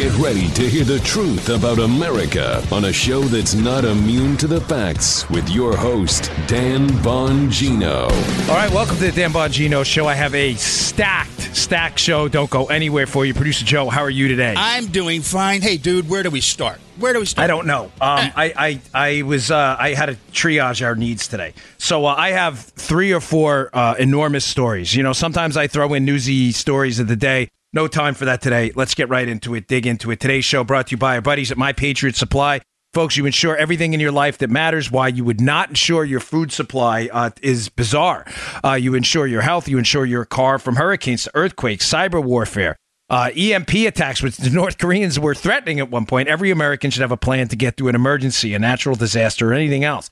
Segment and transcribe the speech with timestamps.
[0.00, 4.46] Get ready to hear the truth about America on a show that's not immune to
[4.46, 8.04] the facts with your host, Dan Bongino.
[8.48, 10.06] All right, welcome to the Dan Bongino Show.
[10.06, 12.28] I have a stacked, stacked show.
[12.28, 13.34] Don't go anywhere for you.
[13.34, 14.54] Producer Joe, how are you today?
[14.56, 15.60] I'm doing fine.
[15.60, 16.80] Hey, dude, where do we start?
[16.98, 17.44] Where do we start?
[17.44, 17.84] I don't know.
[17.84, 22.14] Um, I, I, I was uh, I had to triage our needs today, so uh,
[22.14, 24.94] I have three or four uh, enormous stories.
[24.94, 27.50] You know, sometimes I throw in newsy stories of the day.
[27.72, 28.72] No time for that today.
[28.74, 29.68] Let's get right into it.
[29.68, 30.18] Dig into it.
[30.18, 32.60] Today's show brought to you by our buddies at My Patriot Supply.
[32.92, 34.90] Folks, you insure everything in your life that matters.
[34.90, 38.26] Why you would not insure your food supply uh, is bizarre.
[38.64, 42.74] Uh, you insure your health, you insure your car from hurricanes to earthquakes, cyber warfare,
[43.08, 46.28] uh, EMP attacks, which the North Koreans were threatening at one point.
[46.28, 49.54] Every American should have a plan to get through an emergency, a natural disaster, or
[49.54, 50.10] anything else.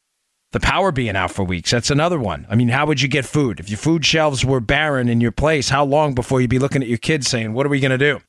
[0.52, 2.46] The power being out for weeks, that's another one.
[2.48, 3.60] I mean, how would you get food?
[3.60, 6.80] If your food shelves were barren in your place, how long before you'd be looking
[6.80, 8.20] at your kids saying, What are we going to do?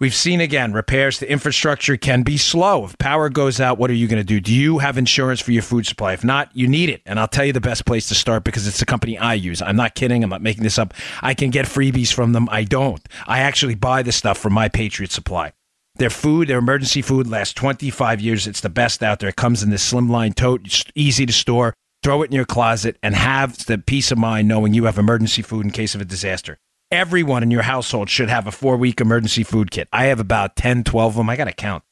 [0.00, 2.84] We've seen again, repairs to infrastructure can be slow.
[2.84, 4.40] If power goes out, what are you going to do?
[4.40, 6.12] Do you have insurance for your food supply?
[6.12, 7.00] If not, you need it.
[7.06, 9.62] And I'll tell you the best place to start because it's the company I use.
[9.62, 10.22] I'm not kidding.
[10.22, 10.92] I'm not making this up.
[11.22, 12.46] I can get freebies from them.
[12.50, 13.00] I don't.
[13.26, 15.52] I actually buy the stuff from my Patriot Supply.
[15.98, 18.46] Their food, their emergency food lasts 25 years.
[18.46, 19.30] It's the best out there.
[19.30, 21.74] It comes in this slimline tote, it's easy to store.
[22.02, 25.42] Throw it in your closet and have the peace of mind knowing you have emergency
[25.42, 26.58] food in case of a disaster.
[26.90, 29.88] Everyone in your household should have a four week emergency food kit.
[29.92, 31.30] I have about 10, 12 of them.
[31.30, 31.82] I got to count.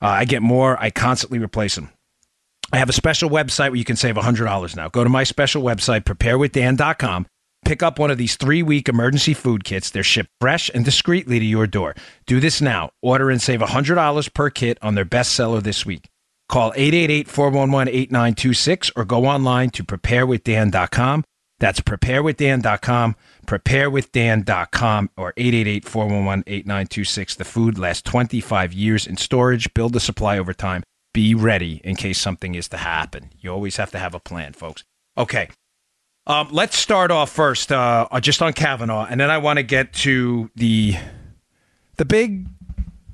[0.00, 0.82] Uh, I get more.
[0.82, 1.90] I constantly replace them.
[2.72, 4.88] I have a special website where you can save $100 now.
[4.88, 7.26] Go to my special website, preparewithdan.com.
[7.64, 9.90] Pick up one of these three week emergency food kits.
[9.90, 11.94] They're shipped fresh and discreetly to your door.
[12.26, 12.90] Do this now.
[13.02, 16.08] Order and save $100 per kit on their bestseller this week.
[16.48, 21.24] Call 888 411 8926 or go online to preparewithdan.com.
[21.60, 23.16] That's preparewithdan.com,
[23.46, 27.34] preparewithdan.com, or 888 411 8926.
[27.36, 29.72] The food lasts 25 years in storage.
[29.74, 30.82] Build a supply over time.
[31.12, 33.30] Be ready in case something is to happen.
[33.38, 34.84] You always have to have a plan, folks.
[35.18, 35.50] Okay.
[36.30, 39.92] Um, let's start off first, uh, just on Kavanaugh, and then I want to get
[39.94, 40.94] to the
[41.96, 42.46] the big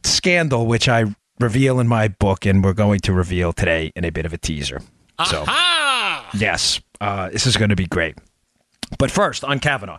[0.05, 1.07] scandal, which I
[1.41, 4.39] reveal in my book, and we're going to reveal today in a bit of a
[4.39, 4.83] teaser.
[5.31, 5.45] So,
[6.35, 8.19] yes, uh, this is going to be great.
[8.99, 9.99] But first, on Kavanaugh.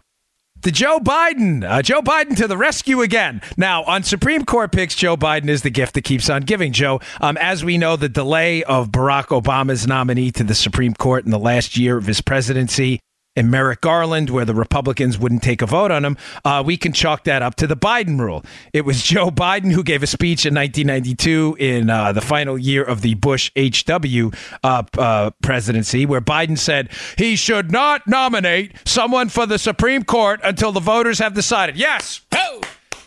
[0.62, 3.42] The Joe Biden, uh, Joe Biden to the rescue again.
[3.58, 6.72] Now, on Supreme Court picks, Joe Biden is the gift that keeps on giving.
[6.72, 11.26] Joe, um, as we know, the delay of Barack Obama's nominee to the Supreme Court
[11.26, 13.00] in the last year of his presidency
[13.38, 16.92] and Merrick Garland, where the Republicans wouldn't take a vote on him, uh, we can
[16.92, 18.44] chalk that up to the Biden rule.
[18.74, 22.84] It was Joe Biden who gave a speech in 1992 in uh, the final year
[22.84, 24.32] of the Bush HW
[24.64, 30.42] uh, uh, presidency, where Biden said he should not nominate someone for the Supreme Court
[30.44, 31.78] until the voters have decided.
[31.78, 32.22] Yes.
[32.34, 32.62] Ho!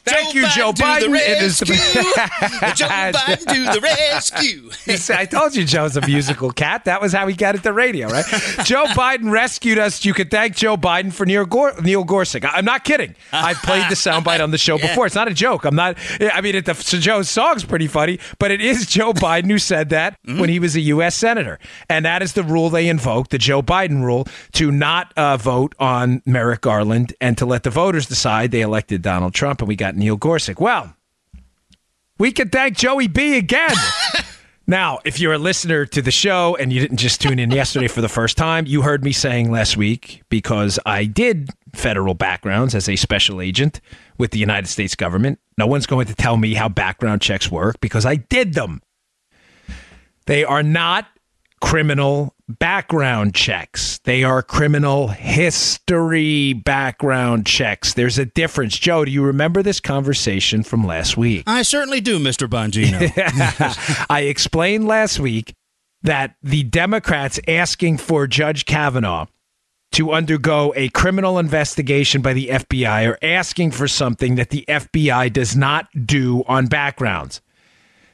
[0.05, 1.11] Thank you, Joe Biden.
[1.11, 2.03] The It is the- rescue.
[2.75, 4.71] Joe Biden to the rescue.
[4.97, 6.85] See, I told you Joe's a musical cat.
[6.87, 8.25] That was how he got into radio, right?
[8.65, 10.05] Joe Biden rescued us.
[10.05, 12.45] You could thank Joe Biden for Neil, Gor- Neil Gorsuch.
[12.45, 13.15] I- I'm not kidding.
[13.33, 15.07] I played the soundbite on the show before.
[15.07, 15.65] It's not a joke.
[15.65, 15.97] I'm not.
[16.21, 19.59] I mean, it, the, so Joe's song's pretty funny, but it is Joe Biden who
[19.59, 21.15] said that when he was a U.S.
[21.15, 21.59] senator,
[21.89, 25.75] and that is the rule they invoked, the Joe Biden rule, to not uh, vote
[25.79, 28.51] on Merrick Garland and to let the voters decide.
[28.51, 30.59] They elected Donald Trump, and we got Neil Gorsuch.
[30.59, 30.95] Well,
[32.19, 33.75] we can thank Joey B again.
[34.71, 37.89] Now, if you're a listener to the show and you didn't just tune in yesterday
[37.89, 42.77] for the first time, you heard me saying last week because I did federal backgrounds
[42.77, 43.81] as a special agent
[44.17, 45.41] with the United States government.
[45.59, 48.81] No one's going to tell me how background checks work because I did them.
[50.27, 51.09] They are not
[51.71, 54.01] criminal background checks.
[54.03, 57.95] They are criminal history background checks.
[57.95, 58.77] There's a difference.
[58.77, 61.45] Joe, do you remember this conversation from last week?
[61.47, 62.49] I certainly do, Mr.
[62.49, 63.13] Bongino.
[64.11, 65.55] I explained last week
[66.03, 69.27] that the Democrats asking for Judge Kavanaugh
[69.93, 75.33] to undergo a criminal investigation by the FBI are asking for something that the FBI
[75.33, 77.41] does not do on backgrounds.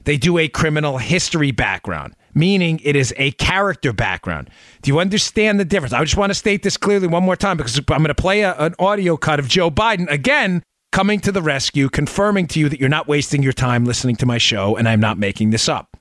[0.05, 4.51] They do a criminal history background, meaning it is a character background.
[4.83, 5.93] Do you understand the difference?
[5.93, 8.43] I just want to state this clearly one more time because I'm going to play
[8.43, 10.63] a, an audio cut of Joe Biden again
[10.93, 14.27] coming to the rescue, confirming to you that you're not wasting your time listening to
[14.27, 15.97] my show and I'm not making this up.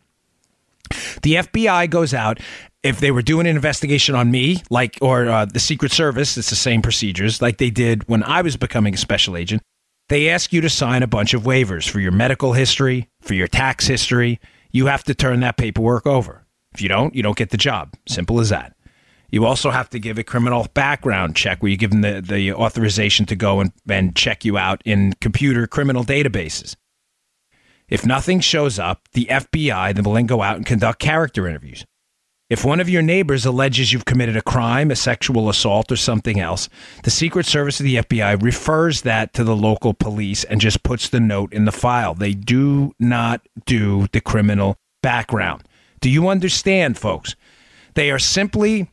[1.24, 2.40] The FBI goes out
[2.84, 6.52] if they were doing an investigation on me, like or uh, the Secret Service, it's
[6.52, 9.64] the same procedures like they did when I was becoming a special agent.
[10.08, 13.48] They ask you to sign a bunch of waivers for your medical history, for your
[13.48, 14.40] tax history.
[14.75, 16.45] You have to turn that paperwork over.
[16.74, 17.94] If you don't, you don't get the job.
[18.10, 18.75] Simple as that.
[19.31, 22.51] You also have to give a criminal background check where you give them the, the
[22.51, 26.75] authorization to go and, and check you out in computer criminal databases.
[27.88, 31.86] If nothing shows up, the FBI then will then go out and conduct character interviews.
[32.47, 36.39] If one of your neighbors alleges you've committed a crime, a sexual assault, or something
[36.39, 36.69] else,
[37.01, 41.09] the Secret Service of the FBI refers that to the local police and just puts
[41.09, 42.13] the note in the file.
[42.13, 45.63] They do not do the criminal background.
[46.01, 47.36] Do you understand, folks?
[47.95, 48.91] They are simply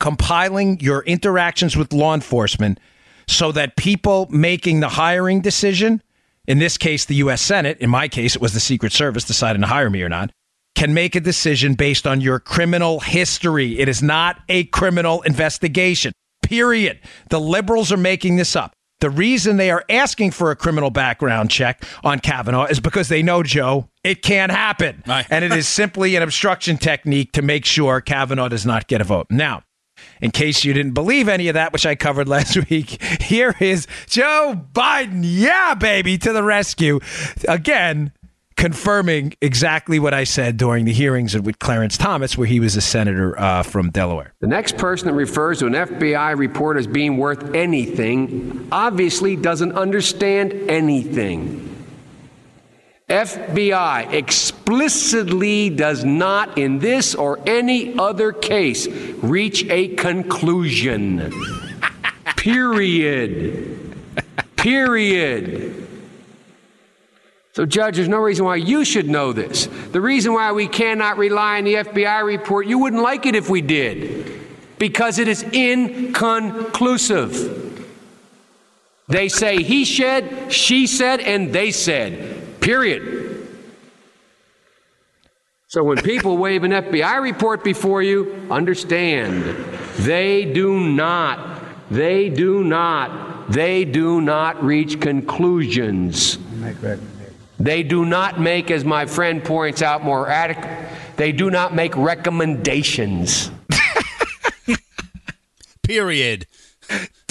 [0.00, 2.80] compiling your interactions with law enforcement
[3.28, 6.02] so that people making the hiring decision,
[6.48, 7.40] in this case, the U.S.
[7.40, 10.32] Senate, in my case, it was the Secret Service deciding to hire me or not,
[10.78, 13.80] can make a decision based on your criminal history.
[13.80, 17.00] It is not a criminal investigation, period.
[17.30, 18.72] The liberals are making this up.
[19.00, 23.24] The reason they are asking for a criminal background check on Kavanaugh is because they
[23.24, 25.02] know, Joe, it can't happen.
[25.04, 25.26] Right.
[25.30, 29.04] and it is simply an obstruction technique to make sure Kavanaugh does not get a
[29.04, 29.26] vote.
[29.30, 29.64] Now,
[30.20, 33.88] in case you didn't believe any of that, which I covered last week, here is
[34.06, 35.22] Joe Biden.
[35.24, 37.00] Yeah, baby, to the rescue.
[37.48, 38.12] Again,
[38.58, 42.80] confirming exactly what I said during the hearings with Clarence Thomas, where he was a
[42.80, 44.34] senator uh, from Delaware.
[44.40, 49.72] The next person that refers to an FBI report as being worth anything obviously doesn't
[49.72, 51.64] understand anything.
[53.08, 61.32] FBI explicitly does not, in this or any other case, reach a conclusion.
[62.36, 63.94] Period.
[64.56, 65.87] Period.
[67.58, 69.66] So, Judge, there's no reason why you should know this.
[69.90, 73.50] The reason why we cannot rely on the FBI report, you wouldn't like it if
[73.50, 74.30] we did,
[74.78, 77.84] because it is inconclusive.
[79.08, 82.60] They say he said, she said, and they said.
[82.60, 83.48] Period.
[85.66, 89.42] So when people wave an FBI report before you, understand
[89.96, 96.38] they do not, they do not, they do not reach conclusions.
[97.58, 101.96] They do not make, as my friend points out more adequate, they do not make
[101.96, 103.50] recommendations.
[105.82, 106.46] Period.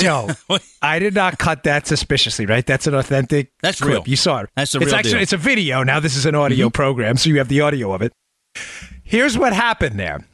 [0.01, 0.29] No,
[0.81, 2.65] I did not cut that suspiciously, right?
[2.65, 3.51] That's an authentic.
[3.61, 3.89] That's clip.
[3.91, 4.03] real.
[4.05, 4.49] You saw it.
[4.55, 5.21] That's the it's real actually deal.
[5.21, 5.83] it's a video.
[5.83, 6.73] Now this is an audio mm-hmm.
[6.73, 8.11] program, so you have the audio of it.
[9.03, 10.25] Here's what happened there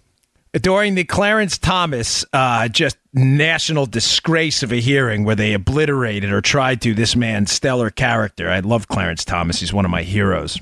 [0.53, 6.41] during the Clarence Thomas uh, just national disgrace of a hearing where they obliterated or
[6.41, 8.49] tried to this man's stellar character.
[8.49, 9.59] I love Clarence Thomas.
[9.59, 10.59] He's one of my heroes.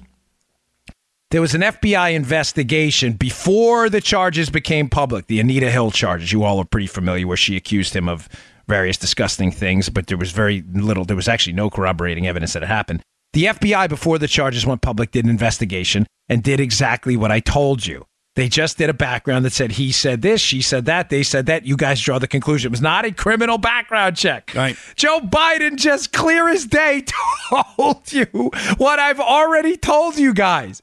[1.32, 6.34] There was an FBI investigation before the charges became public, the Anita Hill charges.
[6.34, 8.28] You all are pretty familiar where she accused him of
[8.68, 12.64] various disgusting things, but there was very little, there was actually no corroborating evidence that
[12.64, 13.02] it happened.
[13.34, 17.40] The FBI, before the charges went public, did an investigation and did exactly what I
[17.40, 18.06] told you.
[18.36, 21.48] They just did a background that said he said this, she said that, they said
[21.48, 21.66] that.
[21.66, 22.70] You guys draw the conclusion.
[22.70, 24.54] It was not a criminal background check.
[24.56, 24.78] Right.
[24.96, 27.04] Joe Biden just clear as day
[27.78, 30.82] told you what I've already told you guys.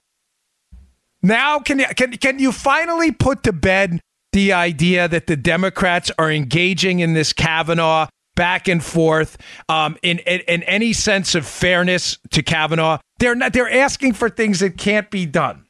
[1.23, 4.01] Now, can you can can you finally put to bed
[4.33, 10.19] the idea that the Democrats are engaging in this Kavanaugh back and forth um, in,
[10.21, 12.99] in in any sense of fairness to Kavanaugh?
[13.19, 13.53] They're not.
[13.53, 15.65] They're asking for things that can't be done.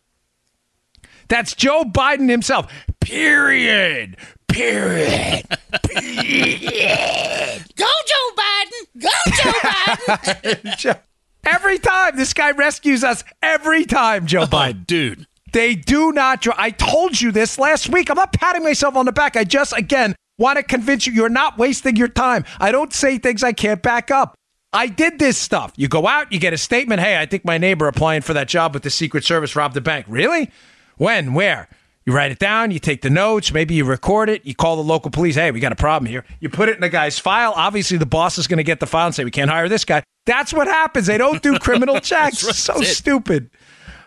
[1.29, 2.73] That's Joe Biden himself.
[3.01, 4.17] Period.
[4.49, 5.45] Period.
[7.77, 8.83] Go, Joe Biden.
[8.99, 11.01] Go, Joe Biden.
[11.47, 14.87] Every time this guy rescues us, every time Joe oh, Biden.
[14.87, 15.27] Dude.
[15.53, 16.47] They do not.
[16.59, 18.11] I told you this last week.
[18.11, 19.35] I'm not patting myself on the back.
[19.35, 22.45] I just, again, want to convince you you're not wasting your time.
[22.61, 24.35] I don't say things I can't back up.
[24.73, 25.73] I did this stuff.
[25.77, 27.01] You go out, you get a statement.
[27.01, 29.81] Hey, I think my neighbor applying for that job with the Secret Service robbed the
[29.81, 30.05] bank.
[30.09, 30.51] Really?
[30.99, 31.33] When?
[31.35, 31.69] Where?
[32.05, 34.83] You write it down, you take the notes, maybe you record it, you call the
[34.83, 35.35] local police.
[35.35, 36.25] Hey, we got a problem here.
[36.41, 37.53] You put it in the guy's file.
[37.55, 39.85] Obviously, the boss is going to get the file and say, we can't hire this
[39.85, 40.03] guy.
[40.25, 41.07] That's what happens.
[41.07, 42.43] They don't do criminal checks.
[42.45, 42.55] right.
[42.55, 43.51] so stupid.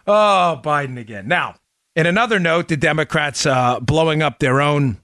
[0.08, 1.28] Oh, Biden again.
[1.28, 1.56] Now,
[1.96, 4.98] in another note, the Democrats uh, blowing up their own,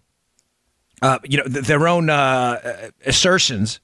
[1.04, 3.80] uh, you know, th- their own uh, assertions.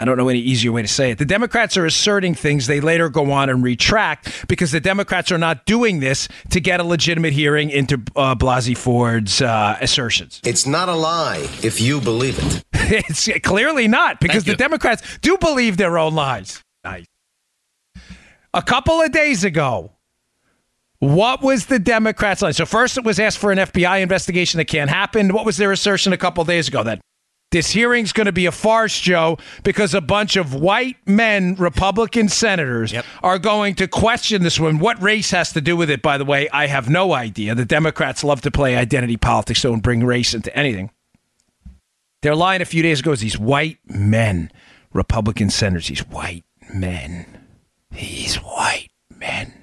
[0.00, 1.18] I don't know any easier way to say it.
[1.18, 5.36] The Democrats are asserting things they later go on and retract because the Democrats are
[5.36, 10.40] not doing this to get a legitimate hearing into uh, Blasey Ford's uh, assertions.
[10.44, 12.64] It's not a lie if you believe it.
[12.72, 14.60] it's clearly not because the.
[14.60, 16.62] Democrats do believe their own lies.
[16.84, 17.06] Nice.
[18.52, 19.92] A couple of days ago,
[20.98, 22.52] what was the Democrats' line?
[22.52, 25.32] So first, it was asked for an FBI investigation that can't happen.
[25.32, 26.82] What was their assertion a couple of days ago?
[26.82, 27.00] That
[27.50, 32.28] this hearing's going to be a farce, Joe, because a bunch of white men, Republican
[32.28, 33.04] senators, Yep.
[33.22, 34.78] are going to question this one.
[34.78, 37.54] What race has to do with it, by the way, I have no idea.
[37.54, 40.90] The Democrats love to play identity politics, don't bring race into anything.
[42.22, 44.52] Their line a few days ago is these white men,
[44.92, 47.46] Republican senators, these white men,
[47.90, 49.54] these white men.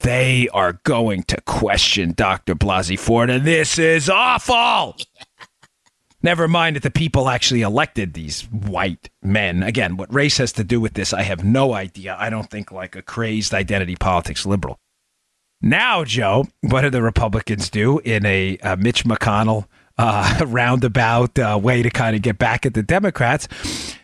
[0.00, 2.54] They are going to question Dr.
[2.54, 4.96] Blasey Ford, and this is awful.
[6.22, 9.62] Never mind that the people actually elected these white men.
[9.62, 12.16] Again, what race has to do with this, I have no idea.
[12.18, 14.78] I don't think like a crazed identity politics liberal.
[15.60, 19.66] Now, Joe, what do the Republicans do in a, a Mitch McConnell
[19.98, 23.48] uh, roundabout uh, way to kind of get back at the Democrats?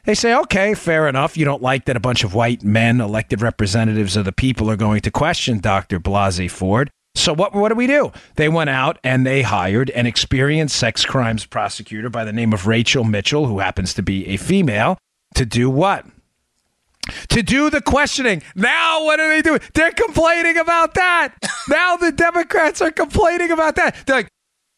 [0.05, 1.37] They say, okay, fair enough.
[1.37, 4.77] You don't like that a bunch of white men, elected representatives of the people, are
[4.77, 6.01] going to question Dr.
[6.01, 6.91] Blasey Ford.
[7.19, 8.13] So what what do we do?
[8.37, 12.67] They went out and they hired an experienced sex crimes prosecutor by the name of
[12.67, 14.99] Rachel Mitchell, who happens to be a female,
[15.35, 16.07] to do what?
[17.31, 18.43] To do the questioning.
[18.55, 19.61] Now what are they doing?
[19.75, 21.35] They're complaining about that.
[21.69, 23.97] now the Democrats are complaining about that.
[24.07, 24.29] They're like,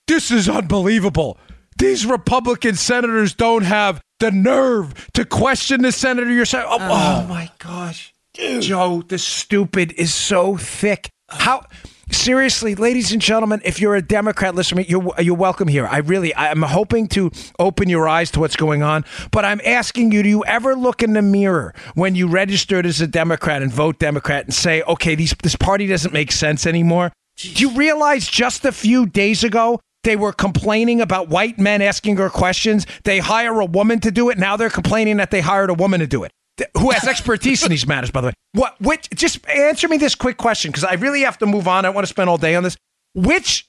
[0.07, 1.39] this is unbelievable.
[1.79, 6.67] These Republican senators don't have the nerve to question the senator yourself.
[6.69, 8.15] Oh, oh my gosh.
[8.35, 11.11] Joe, the stupid is so thick.
[11.29, 11.67] How
[12.13, 14.85] seriously, ladies and gentlemen, if you're a Democrat, listen.
[14.89, 15.87] You're you're welcome here.
[15.87, 19.05] I really, I'm hoping to open your eyes to what's going on.
[19.31, 23.01] But I'm asking you: Do you ever look in the mirror when you registered as
[23.01, 27.13] a Democrat and vote Democrat and say, "Okay, these, this party doesn't make sense anymore"?
[27.37, 32.17] Do you realize just a few days ago they were complaining about white men asking
[32.19, 32.87] her questions?
[33.05, 34.39] They hire a woman to do it.
[34.39, 36.33] Now they're complaining that they hired a woman to do it
[36.79, 38.33] who has expertise in these matters, by the way.
[38.53, 38.81] What?
[38.81, 39.09] Which?
[39.15, 41.85] Just answer me this quick question because I really have to move on.
[41.85, 42.77] I don't want to spend all day on this.
[43.15, 43.67] Which,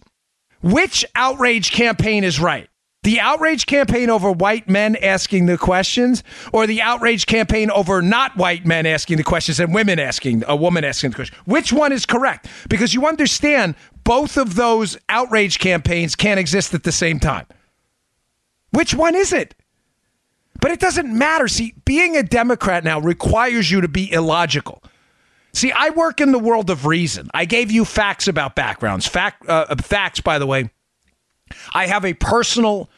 [0.61, 2.67] which outrage campaign is right?
[3.03, 8.37] The outrage campaign over white men asking the questions, or the outrage campaign over not
[8.37, 11.35] white men asking the questions and women asking a woman asking the question?
[11.45, 12.47] Which one is correct?
[12.69, 17.47] Because you understand both of those outrage campaigns can't exist at the same time.
[18.69, 19.55] Which one is it?
[20.61, 21.47] But it doesn't matter.
[21.47, 24.81] See, being a Democrat now requires you to be illogical.
[25.53, 27.29] See, I work in the world of reason.
[27.33, 29.05] I gave you facts about backgrounds.
[29.05, 30.69] Fact, uh, facts, by the way,
[31.73, 32.89] I have a personal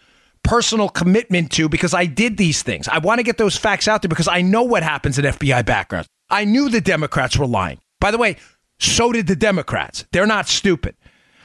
[0.43, 2.89] personal commitment to because I did these things.
[2.89, 5.65] I want to get those facts out there because I know what happens in FBI
[5.65, 6.09] backgrounds.
[6.29, 7.79] I knew the Democrats were lying.
[8.01, 8.35] By the way,
[8.77, 10.05] so did the Democrats.
[10.11, 10.95] They're not stupid.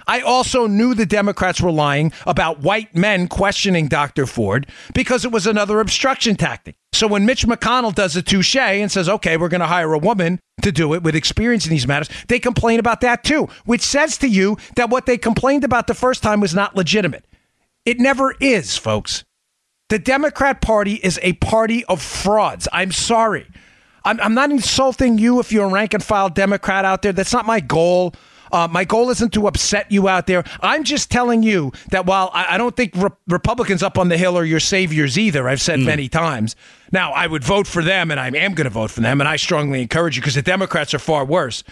[0.09, 4.25] I also knew the Democrats were lying about white men questioning Dr.
[4.27, 6.77] Ford because it was another obstruction tactic.
[6.95, 9.99] So when Mitch McConnell does a touche and says, okay, we're going to hire a
[9.99, 13.83] woman to do it with experience in these matters, they complain about that too, which
[13.83, 17.27] says to you that what they complained about the first time was not legitimate.
[17.85, 19.25] It never is, folks.
[19.91, 22.67] The Democrat Party is a party of frauds.
[22.73, 23.47] I'm sorry.
[24.05, 27.13] I'm, I'm not insulting you if you're a rank and file Democrat out there.
[27.13, 28.15] That's not my goal.
[28.53, 30.45] Uh, my goal isn't to upset you out there.
[30.61, 34.19] I'm just telling you that while I, I don't think re- Republicans up on the
[34.19, 35.87] Hill are your saviors either, I've said mm.
[35.87, 36.57] many times.
[36.93, 39.29] Now, I would vote for them, and I am going to vote for them, and
[39.29, 41.63] I strongly encourage you because the Democrats are far worse.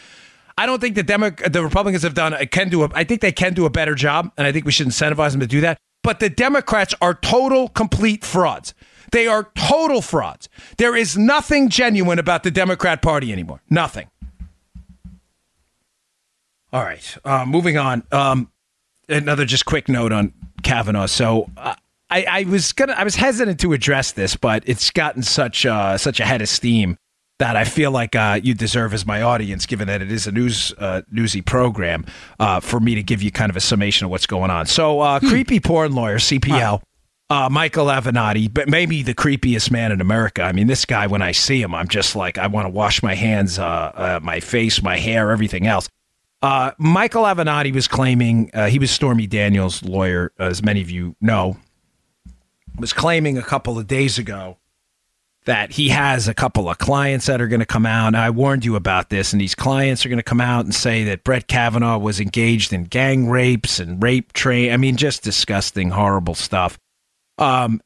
[0.58, 2.84] I don't think the Demo- the Republicans have done can do.
[2.84, 5.32] A, I think they can do a better job, and I think we should incentivize
[5.32, 5.78] them to do that.
[6.02, 8.74] But the Democrats are total, complete frauds.
[9.12, 10.48] They are total frauds.
[10.78, 13.62] There is nothing genuine about the Democrat Party anymore.
[13.70, 14.08] Nothing.
[16.72, 18.02] All right, uh, moving on.
[18.12, 18.50] Um,
[19.08, 20.32] another just quick note on
[20.62, 21.06] Kavanaugh.
[21.06, 21.74] So uh,
[22.10, 25.96] I, I, was gonna, I was hesitant to address this, but it's gotten such uh,
[25.98, 26.98] such a head of steam
[27.38, 30.32] that I feel like uh, you deserve as my audience, given that it is a
[30.32, 32.06] news uh, newsy program,
[32.40, 34.66] uh, for me to give you kind of a summation of what's going on.
[34.66, 35.28] So, uh, hmm.
[35.28, 36.82] creepy porn lawyer CPL.
[37.28, 40.42] Uh, Michael Avenatti, but maybe the creepiest man in America.
[40.42, 43.02] I mean, this guy, when I see him, I'm just like, I want to wash
[43.02, 45.88] my hands, uh, my face, my hair, everything else.
[46.42, 51.16] Uh, Michael Avenatti was claiming uh, he was Stormy Daniels' lawyer, as many of you
[51.20, 51.56] know,
[52.78, 54.58] was claiming a couple of days ago
[55.46, 58.08] that he has a couple of clients that are going to come out.
[58.08, 60.74] And I warned you about this, and these clients are going to come out and
[60.74, 64.72] say that Brett Kavanaugh was engaged in gang rapes and rape train.
[64.72, 66.78] I mean, just disgusting, horrible stuff.
[67.38, 67.80] Um,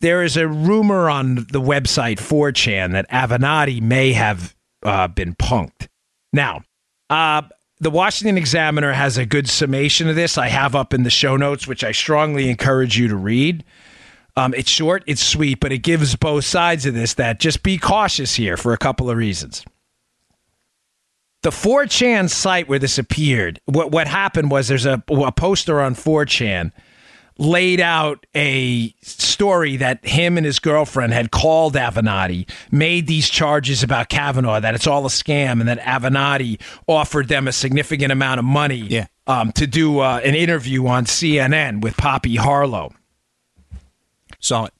[0.00, 5.88] there is a rumor on the website 4chan that Avenatti may have uh, been punked.
[6.32, 6.62] Now,
[7.10, 7.42] uh,
[7.80, 10.38] the Washington Examiner has a good summation of this.
[10.38, 13.64] I have up in the show notes, which I strongly encourage you to read.
[14.36, 17.78] Um, it's short, it's sweet, but it gives both sides of this that just be
[17.78, 19.64] cautious here for a couple of reasons.
[21.42, 25.94] The 4chan site where this appeared, what, what happened was there's a, a poster on
[25.94, 26.70] 4chan
[27.40, 33.82] laid out a story that him and his girlfriend had called Avenatti, made these charges
[33.82, 38.38] about Kavanaugh, that it's all a scam, and that Avenatti offered them a significant amount
[38.38, 39.06] of money yeah.
[39.26, 42.92] um, to do uh, an interview on CNN with Poppy Harlow.
[44.38, 44.74] Saw it.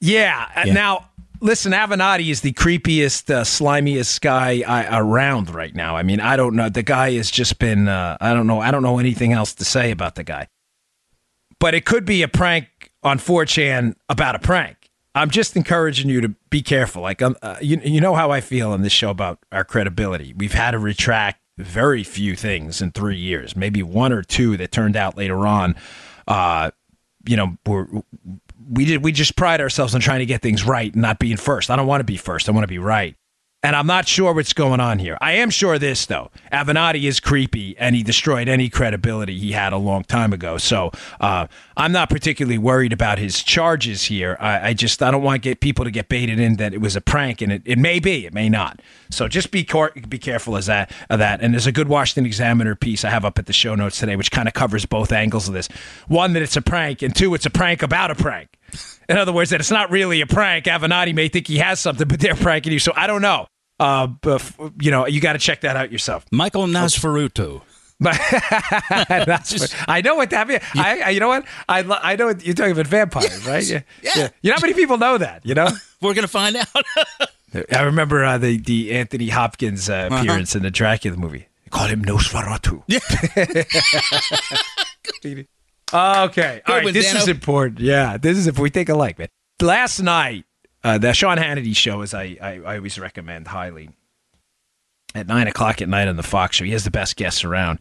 [0.00, 0.48] Yeah.
[0.56, 0.72] Uh, yeah.
[0.72, 5.96] Now, listen, Avenatti is the creepiest, uh, slimiest guy I, around right now.
[5.96, 6.68] I mean, I don't know.
[6.68, 7.88] The guy has just been.
[7.88, 8.60] Uh, I don't know.
[8.60, 10.48] I don't know anything else to say about the guy.
[11.58, 14.90] But it could be a prank on 4chan about a prank.
[15.14, 17.02] I'm just encouraging you to be careful.
[17.02, 20.34] Like, um, uh, you, you know how I feel on this show about our credibility.
[20.36, 24.72] We've had to retract very few things in three years, maybe one or two that
[24.72, 25.76] turned out later on.
[26.26, 26.72] Uh,
[27.26, 27.86] you know, we're,
[28.68, 31.70] we did we just pride ourselves on trying to get things right, not being first.
[31.70, 32.48] I don't want to be first.
[32.48, 33.16] I want to be right.
[33.64, 35.16] And I'm not sure what's going on here.
[35.22, 36.30] I am sure this though.
[36.52, 40.58] Avenatti is creepy, and he destroyed any credibility he had a long time ago.
[40.58, 44.36] So uh, I'm not particularly worried about his charges here.
[44.38, 46.82] I, I, just I don't want to get people to get baited in that it
[46.82, 48.82] was a prank, and it, it may be, it may not.
[49.08, 49.66] So just be
[50.10, 51.40] be careful as that of that.
[51.40, 54.16] And there's a good Washington Examiner piece I have up at the show notes today,
[54.16, 55.68] which kind of covers both angles of this.
[56.06, 58.50] One that it's a prank, and two, it's a prank about a prank.
[59.08, 60.66] In other words, that it's not really a prank.
[60.66, 62.78] Avenatti may think he has something, but they're pranking you.
[62.78, 63.46] So I don't know.
[63.80, 64.42] Uh, but,
[64.80, 66.24] you know, you got to check that out yourself.
[66.30, 67.62] Michael Nasferuto.
[68.04, 70.62] I know what that means.
[70.74, 71.46] I, I, you know what?
[71.68, 73.64] I, I know what, you're talking about vampires, right?
[73.64, 73.82] Yeah.
[74.02, 74.10] yeah.
[74.16, 74.28] yeah.
[74.42, 75.46] You know how many people know that?
[75.46, 75.68] You know,
[76.02, 76.66] we're gonna find out.
[77.72, 80.16] I remember uh, the the Anthony Hopkins uh, uh-huh.
[80.16, 80.58] appearance uh-huh.
[80.58, 81.46] in the Dracula movie.
[81.64, 82.82] They call him Nosferatu.
[82.88, 82.98] Yeah.
[86.24, 86.62] okay.
[86.66, 86.92] All right.
[86.92, 87.20] This Dano.
[87.20, 87.80] is important.
[87.80, 88.18] Yeah.
[88.18, 89.28] This is if we take a like, man.
[89.62, 90.44] Last night,
[90.84, 93.90] uh, the Sean Hannity show, as I, I, I always recommend highly,
[95.14, 96.64] at nine o'clock at night on the Fox show.
[96.64, 97.78] He has the best guests around.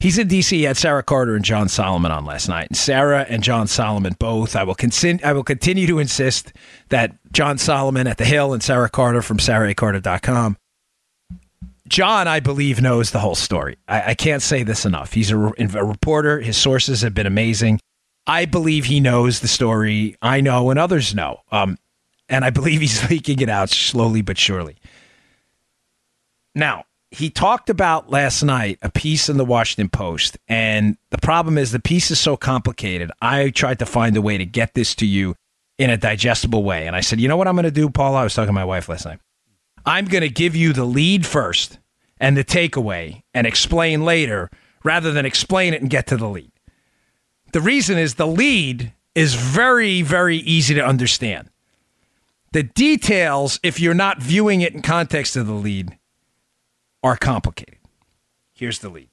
[0.00, 0.58] He's in D.C.
[0.58, 2.68] He had Sara Carter and John Solomon on last night.
[2.68, 4.54] And Sara and John Solomon both.
[4.54, 5.24] I will continue.
[5.24, 6.52] I will continue to insist
[6.90, 10.58] that John Solomon at the Hill and Sara Carter from SaraCarter.com.
[11.88, 13.78] John, I believe, knows the whole story.
[13.88, 15.12] I, I can't say this enough.
[15.12, 16.40] He's a, a reporter.
[16.40, 17.80] His sources have been amazing.
[18.26, 20.16] I believe he knows the story.
[20.22, 21.40] I know, and others know.
[21.50, 21.78] Um,
[22.28, 24.76] and I believe he's leaking it out slowly but surely.
[26.54, 31.58] Now, he talked about last night a piece in the Washington Post, and the problem
[31.58, 33.10] is the piece is so complicated.
[33.22, 35.36] I tried to find a way to get this to you
[35.78, 36.86] in a digestible way.
[36.86, 38.20] And I said, you know what I'm going to do, Paula?
[38.20, 39.18] I was talking to my wife last night.
[39.86, 41.78] I'm going to give you the lead first
[42.18, 44.50] and the takeaway and explain later
[44.82, 46.52] rather than explain it and get to the lead.
[47.52, 51.50] The reason is the lead is very, very easy to understand.
[52.54, 55.98] The details, if you're not viewing it in context of the lead,
[57.02, 57.80] are complicated.
[58.54, 59.08] Here's the lead.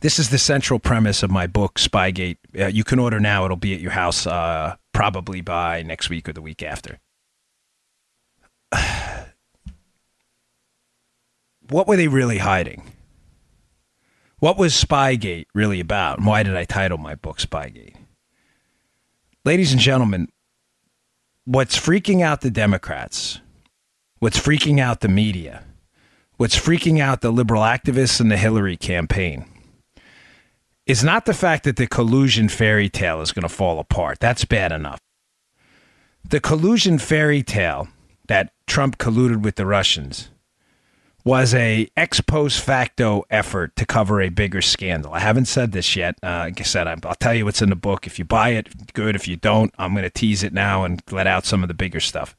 [0.00, 2.38] This is the central premise of my book, Spygate.
[2.58, 3.44] Uh, you can order now.
[3.44, 7.00] It'll be at your house uh, probably by next week or the week after.
[11.68, 12.82] what were they really hiding?
[14.38, 16.16] What was Spygate really about?
[16.16, 17.96] And why did I title my book Spygate?
[19.44, 20.28] Ladies and gentlemen,
[21.48, 23.40] what's freaking out the Democrats,
[24.18, 25.64] what's freaking out the media,
[26.36, 29.46] what's freaking out the liberal activists and the Hillary campaign
[30.84, 34.20] is not the fact that the collusion fairy tale is going to fall apart.
[34.20, 35.00] That's bad enough.
[36.22, 37.88] The collusion fairy tale
[38.26, 40.28] that Trump colluded with the Russians
[41.28, 45.12] was a ex post facto effort to cover a bigger scandal.
[45.12, 46.14] I haven't said this yet.
[46.22, 48.06] Uh, like I said, I'll tell you what's in the book.
[48.06, 49.14] If you buy it, good.
[49.14, 51.74] If you don't, I'm going to tease it now and let out some of the
[51.74, 52.34] bigger stuff.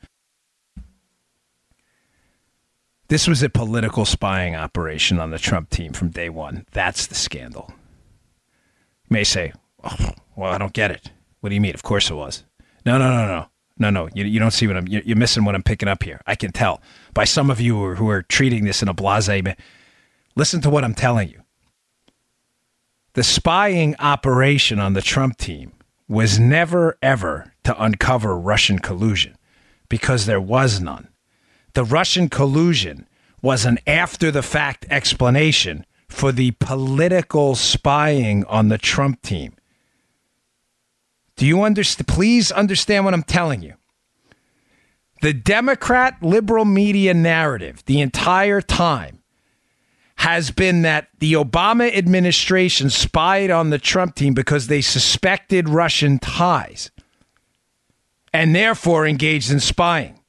[3.09, 6.65] This was a political spying operation on the Trump team from day one.
[6.71, 7.67] That's the scandal.
[7.69, 11.11] You may say, oh, well, I don't get it.
[11.41, 11.75] What do you mean?
[11.75, 12.43] Of course it was.
[12.87, 13.49] No, no, no, no.
[13.77, 14.87] No, no, you, you don't see what I'm.
[14.87, 16.19] You're missing what I'm picking up here.
[16.27, 16.81] I can tell
[17.13, 19.55] by some of you who are, who are treating this in a blasé.
[20.35, 21.41] Listen to what I'm telling you.
[23.13, 25.73] The spying operation on the Trump team
[26.07, 29.35] was never ever to uncover Russian collusion,
[29.89, 31.09] because there was none.
[31.73, 33.07] The Russian collusion
[33.41, 39.53] was an after the fact explanation for the political spying on the Trump team.
[41.35, 42.07] Do you understand?
[42.07, 43.75] Please understand what I'm telling you.
[45.21, 49.19] The Democrat liberal media narrative the entire time
[50.17, 56.19] has been that the Obama administration spied on the Trump team because they suspected Russian
[56.19, 56.91] ties
[58.33, 60.19] and therefore engaged in spying.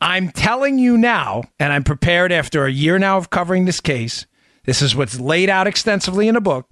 [0.00, 4.26] I'm telling you now, and I'm prepared after a year now of covering this case.
[4.64, 6.70] This is what's laid out extensively in a book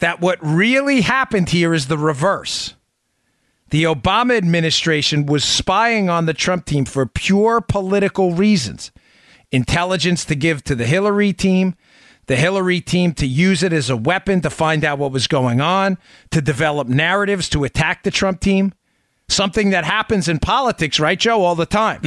[0.00, 2.74] that what really happened here is the reverse.
[3.70, 8.90] The Obama administration was spying on the Trump team for pure political reasons
[9.52, 11.74] intelligence to give to the Hillary team,
[12.26, 15.60] the Hillary team to use it as a weapon to find out what was going
[15.60, 15.98] on,
[16.30, 18.72] to develop narratives to attack the Trump team.
[19.28, 22.00] Something that happens in politics, right, Joe, all the time.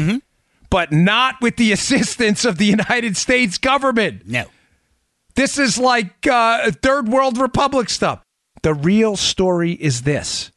[0.69, 4.23] But not with the assistance of the United States government.
[4.27, 4.45] No.
[5.35, 8.21] This is like uh, third world republic stuff.
[8.61, 10.52] The real story is this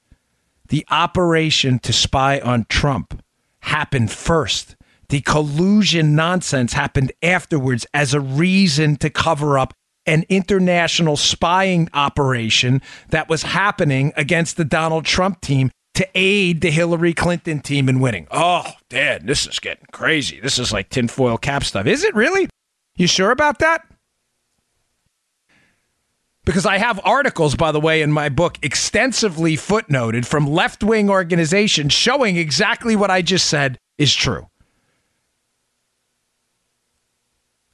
[0.69, 3.23] the operation to spy on Trump
[3.61, 4.77] happened first.
[5.09, 9.73] The collusion nonsense happened afterwards as a reason to cover up
[10.07, 16.71] an international spying operation that was happening against the Donald Trump team to aid the
[16.71, 18.27] Hillary Clinton team in winning.
[18.31, 20.41] Oh, Dad, this is getting crazy.
[20.41, 21.87] This is like tinfoil cap stuff.
[21.87, 22.49] Is it really?
[22.97, 23.83] You sure about that?
[26.47, 31.11] Because I have articles, by the way, in my book extensively footnoted from left wing
[31.11, 34.49] organizations showing exactly what I just said is true.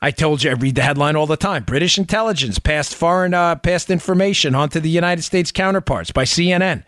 [0.01, 1.65] I told you I read the headline all the time.
[1.65, 6.83] British intelligence passed foreign uh, passed information onto the United States counterparts by CNN.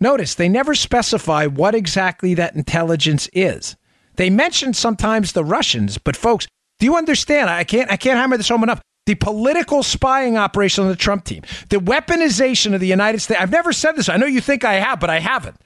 [0.00, 3.76] Notice they never specify what exactly that intelligence is.
[4.16, 6.48] They mention sometimes the Russians, but folks,
[6.80, 7.48] do you understand?
[7.48, 8.82] I can't I can't hammer this home enough.
[9.08, 11.40] The political spying operation on the Trump team,
[11.70, 13.40] the weaponization of the United States.
[13.40, 14.10] I've never said this.
[14.10, 15.56] I know you think I have, but I haven't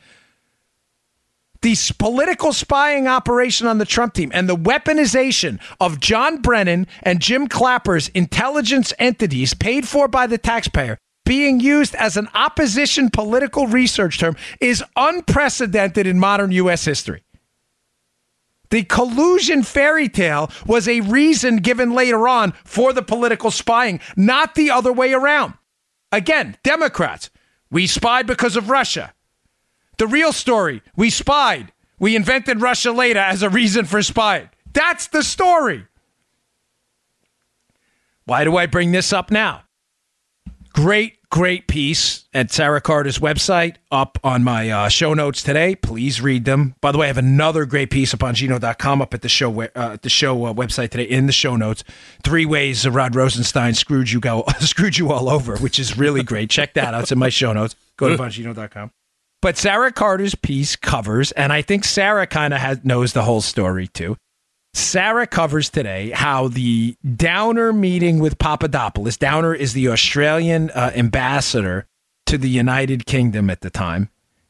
[1.61, 7.21] the political spying operation on the Trump team and the weaponization of John Brennan and
[7.21, 13.67] Jim Clapper's intelligence entities paid for by the taxpayer being used as an opposition political
[13.67, 16.85] research term is unprecedented in modern U.S.
[16.85, 17.25] history.
[18.73, 24.55] The collusion fairy tale was a reason given later on for the political spying, not
[24.55, 25.53] the other way around.
[26.11, 27.29] Again, Democrats,
[27.71, 29.13] we spied because of Russia.
[29.99, 31.71] The real story we spied.
[31.99, 34.49] We invented Russia later as a reason for spying.
[34.73, 35.87] That's the story.
[38.25, 39.65] Why do I bring this up now?
[40.73, 45.75] Great, great piece at Sara Carter's website up on my uh, show notes today.
[45.75, 46.75] Please read them.
[46.83, 49.63] By the way, I have another great piece up on Gino.com up at the show
[49.63, 51.85] uh, the show uh, website today in the show notes.
[52.23, 56.51] Three ways Rod Rosenstein screwed you go screwed you all over, which is really great.
[56.51, 57.03] Check that out.
[57.05, 57.75] It's in my show notes.
[57.97, 58.91] Go to Bongino.com.
[59.41, 63.89] But Sara Carter's piece covers, and I think Sara kind of knows the whole story
[63.89, 64.17] too.
[64.75, 69.19] Sara covers today how the Downer meeting with Papadopoulos.
[69.19, 71.87] Downer is the Australian uh, ambassador
[72.27, 74.09] to the United Kingdom at the time.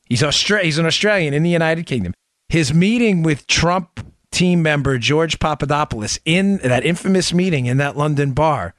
[0.08, 2.14] He's Austra- He's an Australian in the United Kingdom.
[2.48, 8.32] His meeting with Trump team member George Papadopoulos in that infamous meeting in that London
[8.32, 8.74] bar.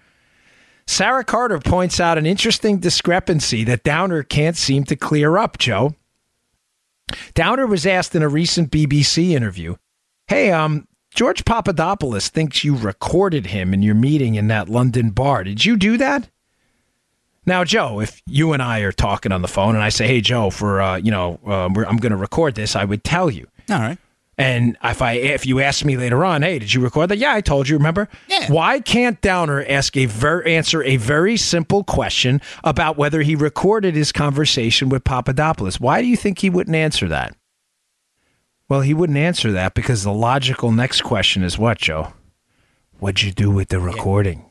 [0.87, 5.95] Sara Carter points out an interesting discrepancy that Downer can't seem to clear up, Joe.
[7.33, 9.75] Downer was asked in a recent BBC interview,
[10.27, 15.43] "Hey, um, George Papadopoulos thinks you recorded him in your meeting in that London bar.
[15.43, 16.29] Did you do that?"
[17.45, 20.21] Now, Joe, if you and I are talking on the phone and I say, "Hey,
[20.21, 23.47] Joe, for uh, you know, uh, I'm going to record this," I would tell you.
[23.69, 23.97] All right.
[24.37, 27.17] And if I if you ask me later on, hey, did you record that?
[27.19, 27.77] Yeah, I told you.
[27.77, 28.09] Remember?
[28.27, 28.51] Yeah.
[28.51, 33.95] Why can't Downer ask a ver- answer a very simple question about whether he recorded
[33.95, 35.79] his conversation with Papadopoulos?
[35.79, 37.35] Why do you think he wouldn't answer that?
[38.73, 42.13] Well, he wouldn't answer that because the logical next question is what, Joe?
[42.97, 44.45] What'd you do with the recording?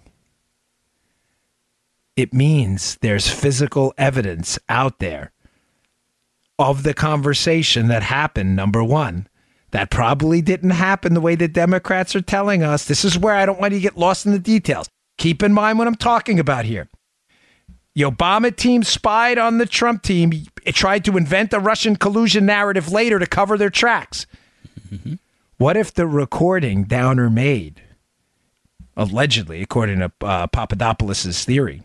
[2.15, 5.33] It means there's physical evidence out there
[6.57, 9.27] of the conversation that happened, number one.
[9.73, 12.85] That probably didn't happen the way the Democrats are telling us.
[12.85, 14.89] This is where I don't want you to get lost in the details.
[15.19, 16.89] Keep in mind what I'm talking about here.
[17.95, 20.47] The Obama team spied on the Trump team.
[20.65, 24.27] It tried to invent a Russian collusion narrative later to cover their tracks.
[25.59, 27.83] What if the recording Downer made,
[28.97, 31.83] allegedly, according to uh, Papadopoulos' theory,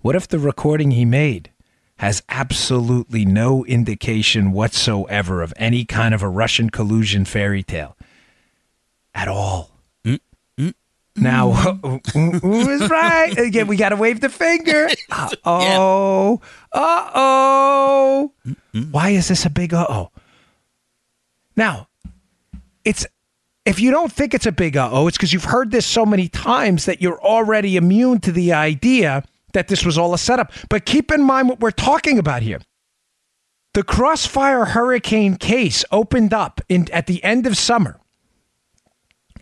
[0.00, 1.50] what if the recording he made
[1.98, 7.96] has absolutely no indication whatsoever of any kind of a Russian collusion fairy tale
[9.14, 9.73] at all.
[11.16, 11.52] Now,
[12.12, 13.36] who is right?
[13.38, 14.88] Again, we got to wave the finger.
[15.10, 16.40] Uh oh.
[16.72, 18.32] Uh oh.
[18.90, 20.10] Why is this a big uh oh?
[21.56, 21.88] Now,
[22.84, 23.06] it's
[23.64, 26.04] if you don't think it's a big uh oh, it's because you've heard this so
[26.04, 29.22] many times that you're already immune to the idea
[29.52, 30.52] that this was all a setup.
[30.68, 32.60] But keep in mind what we're talking about here.
[33.74, 37.98] The Crossfire Hurricane case opened up in, at the end of summer.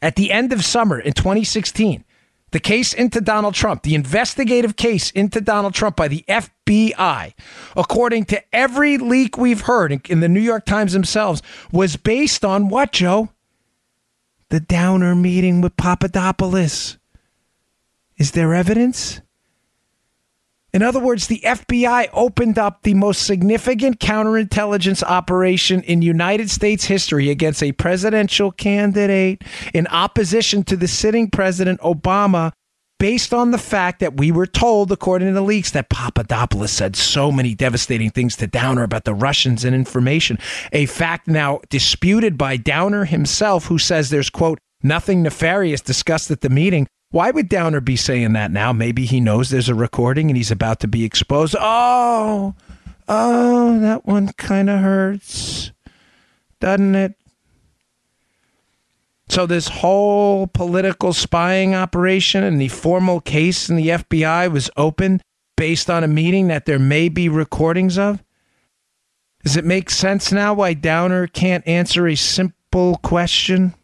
[0.03, 2.05] At the end of summer in 2016,
[2.51, 7.33] the case into Donald Trump, the investigative case into Donald Trump by the FBI,
[7.77, 12.69] according to every leak we've heard in, the New York Times themselves, was based on
[12.69, 13.31] what, Joe?
[14.51, 16.99] The Downer meeting with Papadopoulos.
[18.19, 19.23] Is there evidence?
[20.73, 26.85] In other words, the FBI opened up the most significant counterintelligence operation in United States
[26.85, 29.43] history against a presidential candidate
[29.75, 32.53] in opposition to the sitting president Obama
[32.99, 36.97] based on the fact that we were told, according to the leaks, that Papadopoulos said
[36.97, 40.39] so many devastating things to Downer about the Russians and information.
[40.73, 46.41] A fact now disputed by Downer himself, who says there's, quote, nothing nefarious discussed at
[46.41, 46.87] the meeting.
[47.12, 48.72] Why would Downer be saying that now?
[48.72, 51.55] Maybe he knows there's a recording and he's about to be exposed.
[51.61, 52.55] Oh,
[53.07, 55.72] oh, that one kind of hurts,
[56.59, 57.14] doesn't it?
[59.29, 65.22] So, this whole political spying operation and the formal case in the FBI was opened
[65.57, 68.22] based on a meeting that there may be recordings of?
[69.44, 73.75] Does it make sense now why Downer can't answer a simple question?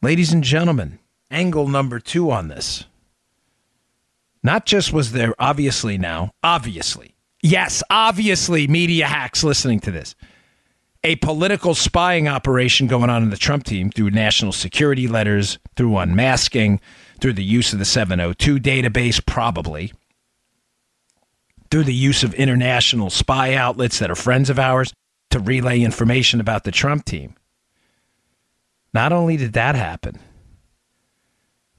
[0.00, 2.84] Ladies and gentlemen, angle number two on this.
[4.44, 10.14] Not just was there obviously now, obviously, yes, obviously, media hacks listening to this,
[11.02, 15.98] a political spying operation going on in the Trump team through national security letters, through
[15.98, 16.80] unmasking,
[17.20, 19.92] through the use of the 702 database, probably,
[21.72, 24.92] through the use of international spy outlets that are friends of ours
[25.30, 27.34] to relay information about the Trump team.
[28.92, 30.18] Not only did that happen,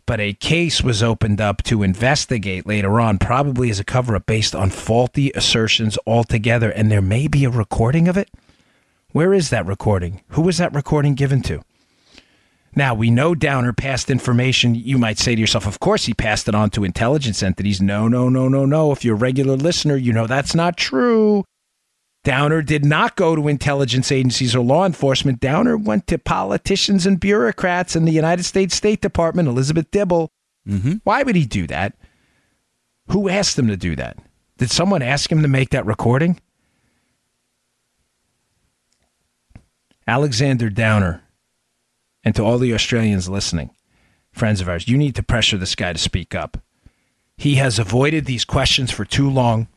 [0.06, 4.26] but a case was opened up to investigate later on, probably as a cover up
[4.26, 6.72] based on faulty assertions altogether.
[6.72, 8.32] And there may be a recording of it.
[9.12, 10.22] Where is that recording?
[10.30, 11.62] Who was that recording given to?
[12.76, 14.76] Now, we know Downer passed information.
[14.76, 17.82] You might say to yourself, of course he passed it on to intelligence entities.
[17.82, 18.92] No, no, no, no, no.
[18.92, 21.44] If you're a regular listener, you know that's not true.
[22.24, 25.40] Downer did not go to intelligence agencies or law enforcement.
[25.40, 30.32] Downer went to politicians and bureaucrats in the United States State Department, Elizabeth Dibble.
[30.68, 30.96] Mm-hmm.
[31.04, 31.96] Why would he do that?
[33.08, 34.18] Who asked him to do that?
[34.58, 36.40] Did someone ask him to make that recording?
[40.06, 41.24] Alexander Downer,
[42.24, 43.70] and to all the Australians listening,
[44.32, 46.58] friends of ours, you need to pressure this guy to speak up.
[47.38, 49.68] He has avoided these questions for too long.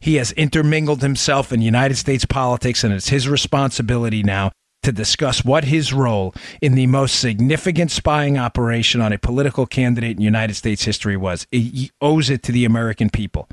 [0.00, 4.50] He has intermingled himself in United States politics, and it's his responsibility now
[4.82, 10.16] to discuss what his role in the most significant spying operation on a political candidate
[10.16, 11.46] in United States history was.
[11.50, 13.48] He owes it to the American people.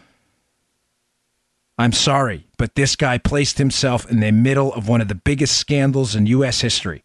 [1.77, 5.57] I'm sorry, but this guy placed himself in the middle of one of the biggest
[5.57, 6.61] scandals in U.S.
[6.61, 7.03] history.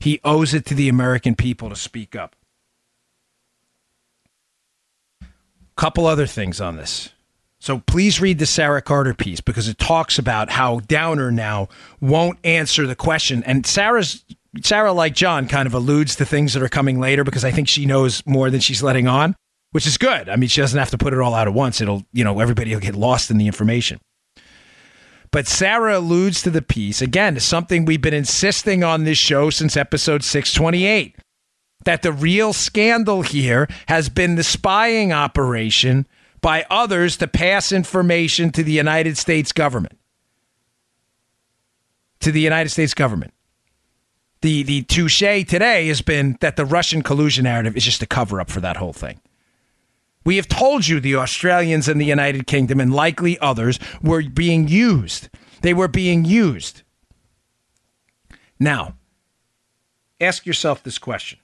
[0.00, 2.34] He owes it to the American people to speak up.
[5.76, 7.10] Couple other things on this.
[7.60, 11.68] So please read the Sara Carter piece because it talks about how Downer now
[12.00, 13.42] won't answer the question.
[13.44, 14.24] And Sara's
[14.62, 17.68] Sara, like John, kind of alludes to things that are coming later because I think
[17.68, 19.36] she knows more than she's letting on,
[19.72, 20.28] which is good.
[20.28, 21.80] I mean, she doesn't have to put it all out at once.
[21.80, 24.00] It'll, you know, everybody will get lost in the information.
[25.30, 29.76] But Sara alludes to the piece again something we've been insisting on this show since
[29.76, 31.16] episode 628
[31.84, 36.06] that the real scandal here has been the spying operation
[36.40, 39.98] by others to pass information to the United States government.
[42.20, 43.32] To the United States government.
[44.40, 48.40] The the touche today has been that the Russian collusion narrative is just a cover
[48.40, 49.20] up for that whole thing.
[50.24, 54.68] We have told you the Australians and the United Kingdom and likely others were being
[54.68, 55.28] used.
[55.62, 56.82] They were being used.
[58.60, 58.94] Now,
[60.20, 61.38] ask yourself this question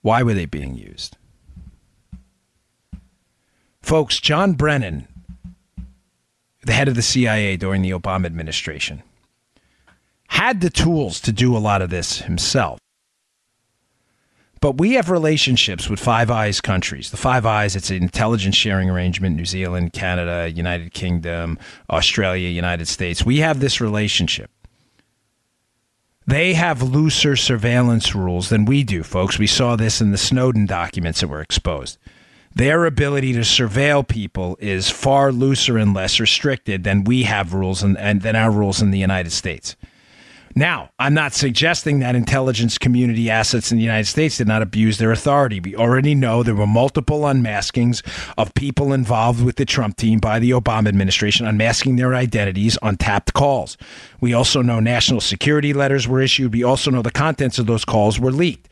[0.00, 1.16] Why were they being used?
[3.82, 5.08] Folks, John Brennan,
[6.64, 9.02] the head of the CIA during the Obama administration,
[10.28, 12.78] had the tools to do a lot of this himself.
[14.60, 17.10] But we have relationships with Five Eyes countries.
[17.10, 21.58] The Five Eyes, it's an intelligence sharing arrangement New Zealand, Canada, United Kingdom,
[21.90, 23.26] Australia, United States.
[23.26, 24.52] We have this relationship.
[26.28, 29.36] They have looser surveillance rules than we do, folks.
[29.36, 31.98] We saw this in the Snowden documents that were exposed.
[32.54, 37.82] Their ability to surveil people is far looser and less restricted than we have rules
[37.82, 39.74] and, and than our rules in the United States.
[40.54, 44.98] Now, I'm not suggesting that intelligence community assets in the United States did not abuse
[44.98, 45.60] their authority.
[45.60, 48.02] We already know there were multiple unmaskings
[48.36, 52.98] of people involved with the Trump team by the Obama administration, unmasking their identities on
[52.98, 53.78] tapped calls.
[54.20, 56.52] We also know national security letters were issued.
[56.52, 58.68] We also know the contents of those calls were leaked.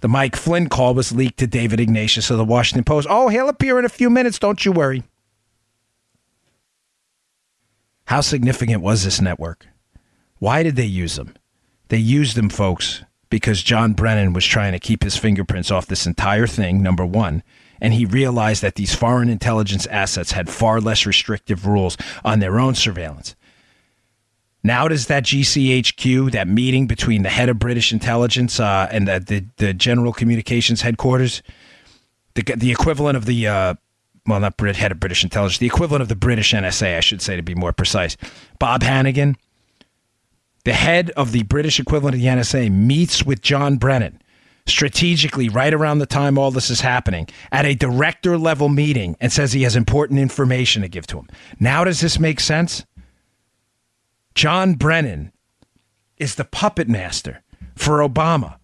[0.00, 3.08] The Mike Flynn call was leaked to David Ignatius of the Washington Post.
[3.10, 5.02] Oh, he'll appear in a few minutes, don't you worry.
[8.06, 9.66] How significant was this network?
[10.38, 11.34] Why did they use them?
[11.88, 16.06] They used them, folks, because John Brennan was trying to keep his fingerprints off this
[16.06, 17.42] entire thing, number one.
[17.80, 22.58] And he realized that these foreign intelligence assets had far less restrictive rules on their
[22.58, 23.34] own surveillance.
[24.62, 29.20] Now does that GCHQ, that meeting between the head of British intelligence uh, and the,
[29.20, 31.42] the, the General Communications headquarters,
[32.34, 33.74] the, the equivalent of the, uh,
[34.26, 37.22] well, not Brit, head of British intelligence, the equivalent of the British NSA, I should
[37.22, 38.16] say, to be more precise,
[38.58, 39.36] Bob Hannigan,
[40.64, 44.20] the head of the British equivalent of the NSA, meets with John Brennan
[44.66, 49.32] strategically right around the time all this is happening at a director level meeting and
[49.32, 51.28] says he has important information to give to him.
[51.58, 52.84] Now, does this make sense?
[54.38, 55.32] John Brennan
[56.16, 57.42] is the puppet master
[57.74, 58.58] for Obama.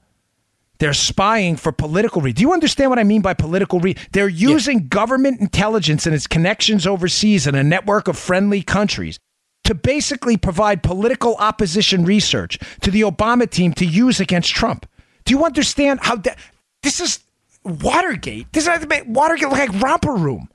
[0.78, 2.36] They're spying for political reasons.
[2.36, 4.06] Do you understand what I mean by political reasons?
[4.12, 9.18] They're using government intelligence and its connections overseas and a network of friendly countries
[9.64, 14.86] to basically provide political opposition research to the Obama team to use against Trump.
[15.24, 16.38] Do you understand how that?
[16.84, 17.18] This is
[17.64, 18.46] Watergate.
[18.52, 20.48] This is Watergate look like romper room.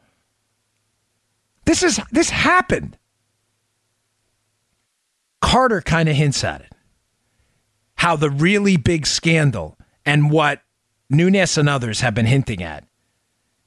[1.66, 2.98] This is this happened.
[5.50, 6.72] Carter kind of hints at it.
[7.96, 10.62] How the really big scandal and what
[11.10, 12.84] Nunes and others have been hinting at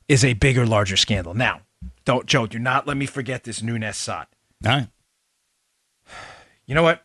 [0.07, 1.35] is a bigger, larger scandal.
[1.35, 1.63] Now,
[2.05, 4.29] don't Joe, do not let me forget this Nunes sot.
[4.65, 4.89] All right.
[6.67, 7.03] You know what?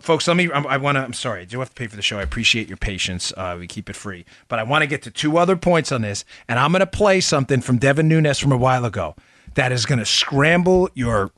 [0.00, 2.00] folks let me i want to i'm sorry i do have to pay for the
[2.00, 5.02] show i appreciate your patience uh, we keep it free but i want to get
[5.02, 8.38] to two other points on this and i'm going to play something from devin nunes
[8.38, 9.14] from a while ago
[9.54, 11.30] that is going to scramble your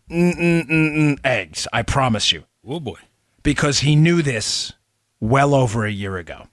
[1.24, 2.98] eggs i promise you oh boy
[3.42, 4.72] because he knew this
[5.20, 6.46] well over a year ago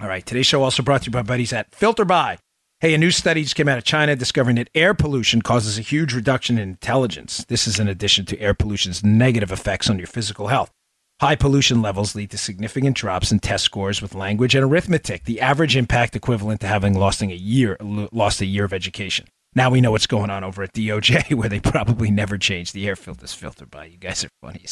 [0.00, 2.38] all right today's show also brought to you by buddies at FilterBuy.
[2.84, 5.80] Hey, a new study just came out of China discovering that air pollution causes a
[5.80, 7.42] huge reduction in intelligence.
[7.48, 10.70] This is in addition to air pollution's negative effects on your physical health.
[11.18, 15.40] High pollution levels lead to significant drops in test scores with language and arithmetic, the
[15.40, 19.28] average impact equivalent to having lost a year, lost a year of education.
[19.54, 22.86] Now we know what's going on over at DOJ, where they probably never change the
[22.88, 23.86] air filters filtered by.
[23.86, 24.64] You guys are funny.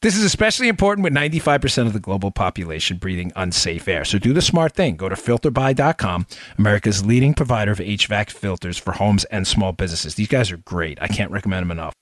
[0.00, 4.04] This is especially important with 95% of the global population breathing unsafe air.
[4.04, 4.96] So do the smart thing.
[4.96, 10.14] Go to filterbuy.com, America's leading provider of HVAC filters for homes and small businesses.
[10.14, 10.98] These guys are great.
[11.00, 11.94] I can't recommend them enough.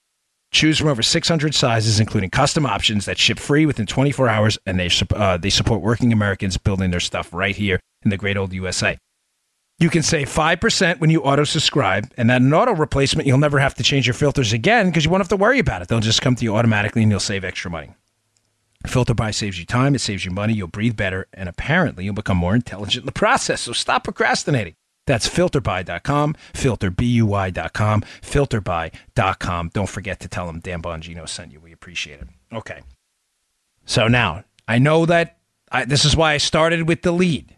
[0.52, 4.78] Choose from over 600 sizes, including custom options that ship free within 24 hours, and
[4.78, 8.52] they, uh, they support working Americans building their stuff right here in the great old
[8.52, 8.98] USA.
[9.78, 13.58] You can save 5% when you auto subscribe, and that an auto replacement, you'll never
[13.58, 15.88] have to change your filters again because you won't have to worry about it.
[15.88, 17.90] They'll just come to you automatically and you'll save extra money.
[18.86, 22.36] FilterBuy saves you time, it saves you money, you'll breathe better, and apparently you'll become
[22.38, 23.62] more intelligent in the process.
[23.62, 24.74] So stop procrastinating.
[25.06, 29.70] That's filterbuy.com, filterbuy.com, filterbuy.com.
[29.72, 31.60] Don't forget to tell them Dan Bongino sent you.
[31.60, 32.28] We appreciate it.
[32.52, 32.80] Okay.
[33.84, 35.38] So now, I know that
[35.70, 37.55] I, this is why I started with the lead.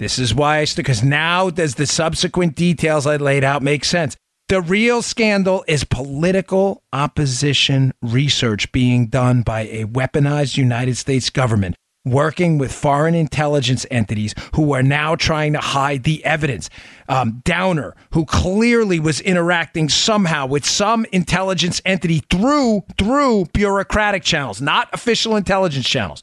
[0.00, 3.84] This is why I stood, because now does the subsequent details I laid out make
[3.84, 4.16] sense?
[4.48, 11.76] The real scandal is political opposition research being done by a weaponized United States government
[12.06, 16.70] working with foreign intelligence entities who are now trying to hide the evidence.
[17.10, 24.62] Um, Downer, who clearly was interacting somehow with some intelligence entity through through bureaucratic channels,
[24.62, 26.22] not official intelligence channels.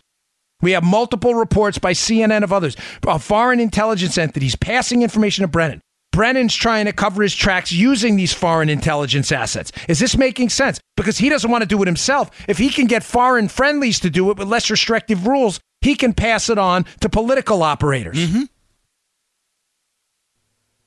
[0.62, 5.48] We have multiple reports by CNN of others, of foreign intelligence entities passing information to
[5.48, 5.82] Brennan.
[6.12, 9.72] Brennan's trying to cover his tracks using these foreign intelligence assets.
[9.88, 10.80] Is this making sense?
[10.96, 12.32] Because he doesn't want to do it himself.
[12.48, 16.13] If he can get foreign friendlies to do it with less restrictive rules, he can
[16.13, 18.17] pass it on to political operators.
[18.17, 18.43] Mm-hmm.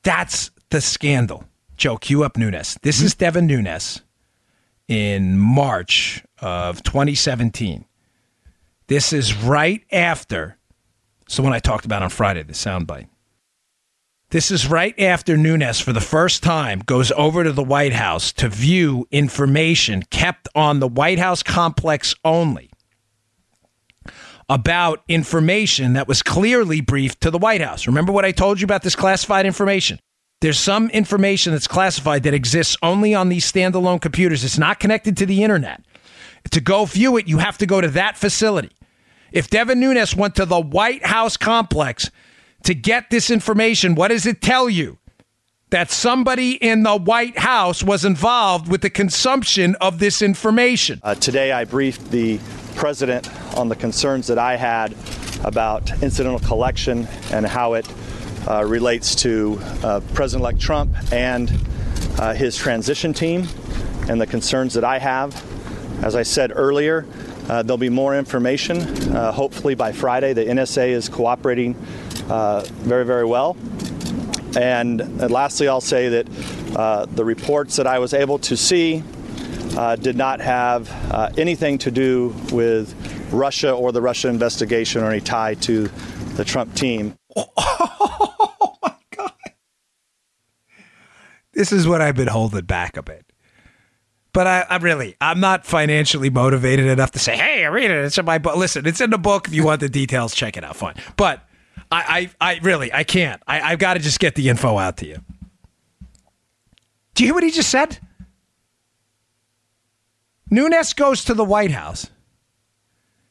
[0.03, 1.45] That's the scandal.
[1.77, 2.77] Joe, cue up Nunes.
[2.83, 3.07] This mm-hmm.
[3.07, 4.03] is Devin Nunes
[4.89, 7.85] in March of 2017.
[8.91, 10.59] This is right after.
[11.29, 13.07] So when I talked about on Friday, the soundbite.
[14.31, 18.33] This is right after Nunes, for the first time, goes over to the White House
[18.33, 22.69] to view information kept on the White House complex only
[24.49, 27.87] about information that was clearly briefed to the White House.
[27.87, 30.01] Remember what I told you about this classified information?
[30.41, 34.43] There's some information that's classified that exists only on these standalone computers.
[34.43, 35.81] It's not connected to the internet.
[36.51, 38.71] To go view it, you have to go to that facility.
[39.33, 42.11] If Devin Nunes went to the White House complex
[42.65, 44.99] to get this information, what does it tell you?
[45.71, 51.01] That somebody in the White House was involved with the consumption of this information.
[51.05, 52.41] Uh, today, I briefed the
[52.75, 54.97] president on the concerns that I had
[55.45, 57.89] about incidental collection and how it
[58.49, 61.53] uh, relates to uh, President elect Trump and
[62.19, 63.47] uh, his transition team
[64.09, 65.41] and the concerns that I have.
[66.03, 67.07] As I said earlier,
[67.51, 68.81] Uh, there'll be more information,
[69.13, 70.33] uh, hopefully by Friday.
[70.33, 71.75] The NSA is cooperating
[72.29, 73.57] uh, very, very well.
[74.57, 79.03] And, and lastly, I'll say that uh, the reports that I was able to see
[79.77, 82.95] uh, did not have uh, anything to do with
[83.33, 85.89] Russia or the Russia investigation or any tie to
[86.37, 87.17] the Trump team.
[88.63, 89.33] Oh my God.
[91.53, 93.30] This is what I've been holding back a bit.
[94.33, 98.05] But I, I really, I'm not financially motivated enough to say, "Hey, I read it.
[98.05, 99.49] It's in my book." Listen, it's in the book.
[99.49, 100.77] If you want the details, check it out.
[100.77, 100.95] Fine.
[101.17, 101.41] But
[101.91, 103.43] I, I, I really, I can't.
[103.47, 105.19] I, I've got to just get the info out to you.
[107.15, 107.99] Do you hear what he just said?
[110.49, 112.09] Nunes goes to the White House.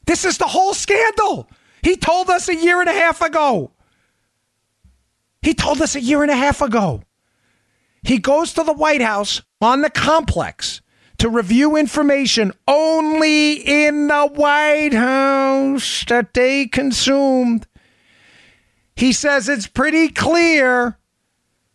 [0.06, 1.48] This is the whole scandal.
[1.82, 3.70] He told us a year and a half ago.
[5.42, 7.02] He told us a year and a half ago.
[8.02, 10.80] He goes to the White House on the complex
[11.20, 17.66] to review information only in the White House that they consumed.
[18.96, 20.98] He says it's pretty clear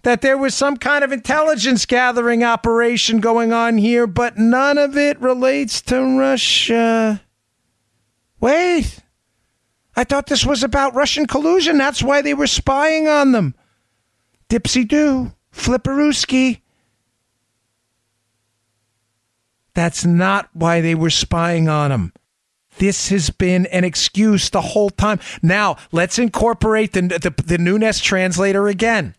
[0.02, 4.98] that there was some kind of intelligence gathering operation going on here, but none of
[4.98, 7.22] it relates to Russia.
[8.40, 9.00] Wait.
[9.96, 11.78] I thought this was about Russian collusion.
[11.78, 13.54] That's why they were spying on them.
[14.50, 16.62] Dipsy doo, flipperooski.
[19.76, 22.14] That's not why they were spying on him.
[22.78, 25.20] This has been an excuse the whole time.
[25.42, 29.16] Now, let's incorporate the, the, the Nunes translator again.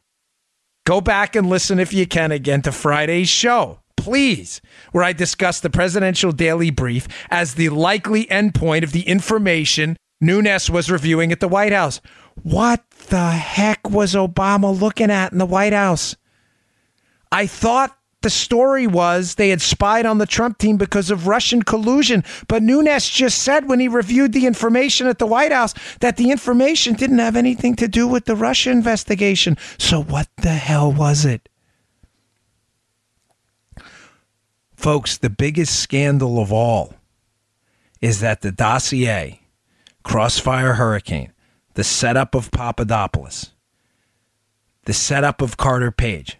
[0.84, 4.60] Go back and listen if you can again to Friday's show, please,
[4.92, 10.70] where I discuss the presidential daily brief as the likely endpoint of the information Nunes
[10.70, 12.00] was reviewing at the White House.
[12.42, 16.16] What the heck was Obama looking at in the White House?
[17.32, 17.95] I thought
[18.26, 22.24] the story was they had spied on the Trump team because of Russian collusion.
[22.48, 26.32] But Nunes just said when he reviewed the information at the White House that the
[26.32, 29.56] information didn't have anything to do with the Russia investigation.
[29.78, 31.48] So what the hell was it?
[34.74, 36.94] Folks, the biggest scandal of all
[38.00, 39.40] is that the dossier,
[40.02, 41.32] Crossfire Hurricane,
[41.74, 43.52] the setup of Papadopoulos,
[44.84, 46.38] the setup of Carter Page,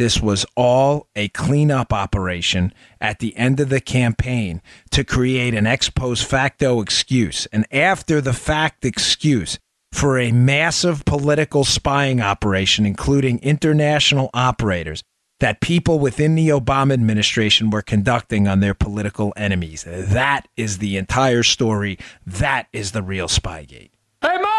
[0.00, 2.72] this was all a cleanup operation
[3.02, 8.22] at the end of the campaign to create an ex post facto excuse, an after
[8.22, 9.58] the fact excuse
[9.92, 15.02] for a massive political spying operation, including international operators
[15.40, 19.84] that people within the Obama administration were conducting on their political enemies.
[19.86, 21.98] That is the entire story.
[22.24, 23.90] That is the real Spygate.
[24.22, 24.49] Hey!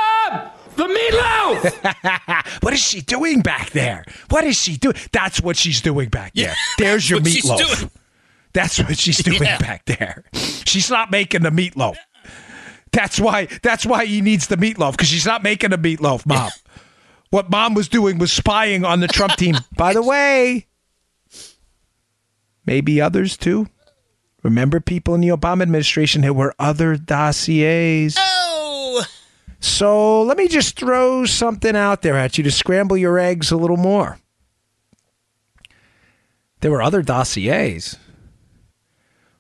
[0.76, 2.61] The meatloaf!
[2.63, 4.05] what is she doing back there?
[4.30, 4.95] What is she doing?
[5.11, 6.47] That's what she's doing back there.
[6.47, 7.91] Yeah, There's your that's what she's meatloaf.
[8.53, 9.57] That's what she's doing Yeah.
[9.59, 10.24] back there.
[10.34, 11.95] She's not making the meatloaf.
[12.91, 13.47] That's why.
[13.61, 16.51] That's why he needs the meatloaf because she's not making the meatloaf, mom.
[17.30, 19.55] what mom was doing was spying on the Trump team.
[19.78, 20.67] By the way,
[22.65, 23.67] maybe others too.
[24.43, 28.17] Remember, people in the Obama administration, there were other dossiers.
[29.62, 33.57] So let me just throw something out there at you to scramble your eggs a
[33.57, 34.20] little more.
[36.59, 37.97] There were other dossiers.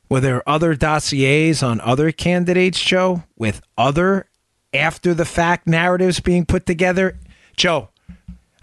[0.09, 4.27] Were there other dossiers on other candidates, Joe, with other
[4.73, 7.17] after the fact narratives being put together?
[7.57, 7.89] Joe,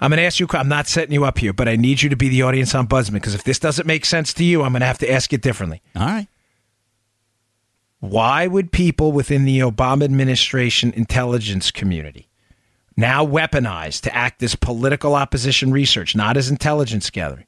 [0.01, 2.09] I'm going to ask you, I'm not setting you up here, but I need you
[2.11, 4.73] to be the audience on ombudsman because if this doesn't make sense to you, I'm
[4.73, 5.83] going to have to ask it differently.
[5.97, 6.29] all right.
[8.01, 12.29] Why would people within the Obama administration intelligence community,
[12.97, 17.47] now weaponized to act as political opposition research, not as intelligence gathering,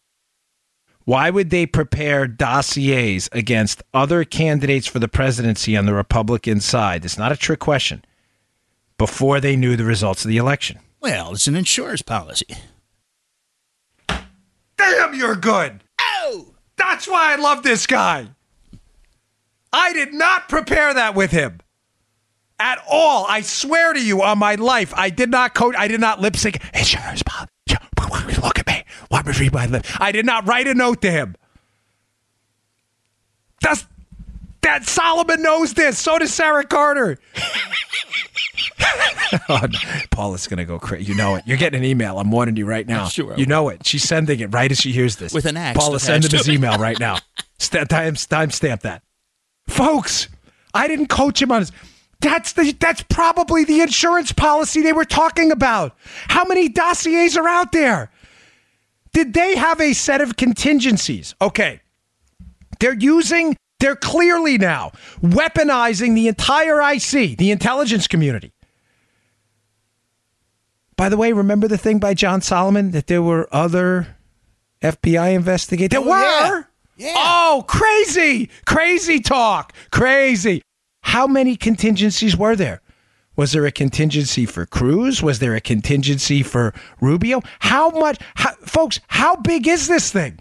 [1.05, 7.05] why would they prepare dossiers against other candidates for the presidency on the Republican side?
[7.05, 8.05] It's not a trick question.
[8.99, 10.79] Before they knew the results of the election.
[11.01, 12.47] Well, it's an insurance policy.
[14.77, 15.83] Damn, you're good.
[16.01, 18.29] Oh, that's why I love this guy.
[19.73, 21.61] I did not prepare that with him
[22.59, 23.27] at all.
[23.29, 25.75] I swear to you on my life, I did not coach.
[25.79, 26.61] I did not lip sync.
[26.75, 27.51] Insurance policy.
[28.43, 28.85] Look at me.
[29.11, 29.91] Let me read my lips.
[29.99, 31.37] I did not write a note to him.
[33.61, 33.87] That's
[34.63, 35.99] that Solomon knows this.
[35.99, 37.19] So does Sara Carter.
[39.49, 39.79] oh, no.
[40.11, 41.13] Paula's gonna go crazy.
[41.13, 41.45] You know it.
[41.47, 42.19] You're getting an email.
[42.19, 43.07] I'm warning you right now.
[43.09, 43.87] Sure You know it.
[43.87, 45.33] She's sending it right as she hears this.
[45.33, 47.19] With an axe Paula, send him his email right now.
[47.59, 49.03] Time time stamp that,
[49.71, 50.29] folks.
[50.75, 51.73] I didn't coach him on his.
[52.21, 55.97] That's the that's probably the insurance policy they were talking about.
[56.29, 58.11] How many dossiers are out there?
[59.13, 61.35] Did they have a set of contingencies?
[61.41, 61.81] Okay.
[62.79, 64.93] They're using They're clearly now
[65.23, 68.53] weaponizing the entire IC, the intelligence community.
[70.97, 74.17] By the way, remember the thing by John Solomon that there were other
[74.83, 75.91] FBI investigators?
[75.91, 76.15] There were.
[76.15, 76.63] Oh, yeah.
[77.03, 80.63] Oh, crazy, crazy talk, crazy.
[81.03, 82.83] How many contingencies were there?
[83.37, 85.23] Was there a contingency for Cruz?
[85.23, 87.41] Was there a contingency for Rubio?
[87.61, 89.01] How much, how, folks?
[89.09, 90.41] How big is this thing?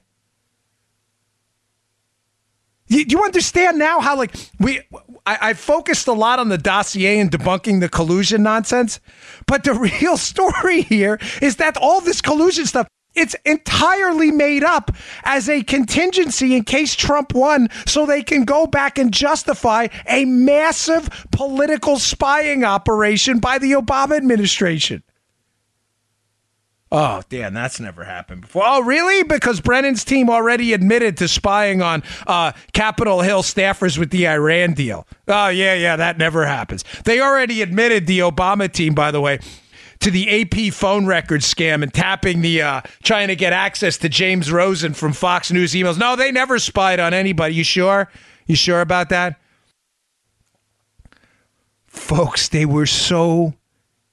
[2.88, 4.82] You, do you understand now how like we
[5.26, 9.00] I, I focused a lot on the dossier and debunking the collusion nonsense,
[9.46, 14.92] but the real story here is that all this collusion stuff it's entirely made up
[15.24, 20.26] as a contingency in case Trump won so they can go back and justify a
[20.26, 25.04] massive political spying operation by the Obama administration.
[26.92, 28.64] Oh, damn, that's never happened before.
[28.66, 29.22] Oh, really?
[29.22, 34.74] Because Brennan's team already admitted to spying on uh, Capitol Hill staffers with the Iran
[34.74, 35.06] deal.
[35.28, 36.84] Oh, yeah, yeah, that never happens.
[37.06, 39.40] They already admitted, the Obama team, by the way,
[40.02, 44.10] to the AP phone record scam and tapping the, uh, trying to get access to
[44.10, 45.98] James Rosen from Fox News emails.
[45.98, 47.56] No, they never spied on anybody.
[47.56, 48.10] You sure?
[48.48, 49.40] You sure about that?
[51.88, 53.54] Folks, they were so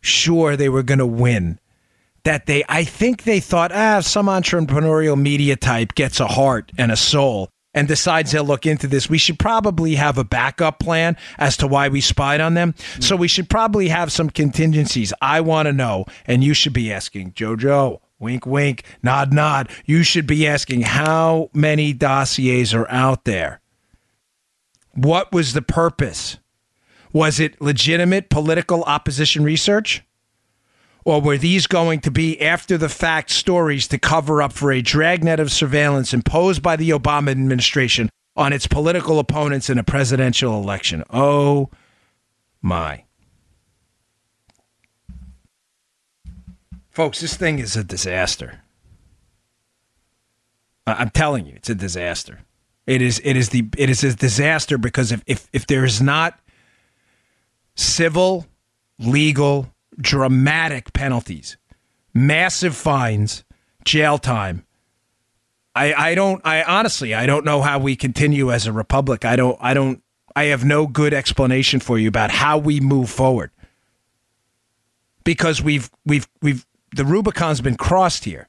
[0.01, 1.59] sure they were going to win
[2.24, 6.91] that they, I think they thought, ah, some entrepreneurial media type gets a heart and
[6.91, 11.16] a soul and decides they'll look into this, we should probably have a backup plan
[11.39, 12.74] as to why we spied on them.
[12.99, 15.12] So we should probably have some contingencies.
[15.20, 19.68] I want to know, and you should be asking, JoJo, wink, wink, nod, nod.
[19.85, 23.61] You should be asking how many dossiers are out there?
[24.95, 26.39] What was the purpose?
[27.12, 30.03] Was it legitimate political opposition research?
[31.07, 34.83] Or were these going to be after the fact stories to cover up for a
[34.83, 40.61] dragnet of surveillance imposed by the Obama administration on its political opponents in a presidential
[40.61, 41.05] election?
[41.11, 41.71] Oh
[42.61, 43.05] my.
[46.91, 48.63] Folks, this thing is a disaster.
[50.89, 52.41] I'm telling you, it's a disaster.
[52.85, 56.03] It is it is the it is a disaster because if if, if there is
[56.03, 56.41] not
[57.77, 58.47] civil,
[58.99, 61.57] legal, dramatic penalties,
[62.14, 63.44] massive fines,
[63.84, 64.64] jail time.
[65.74, 69.24] I, I don't I honestly I don't know how we continue as a republic.
[69.24, 70.03] I don't I don't
[70.34, 73.51] I have no good explanation for you about how we move forward.
[75.24, 78.49] Because we've we've we've the Rubicon's been crossed here.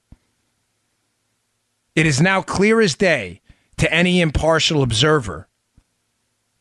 [1.96, 3.42] It is now clear as day
[3.78, 5.48] to any impartial observer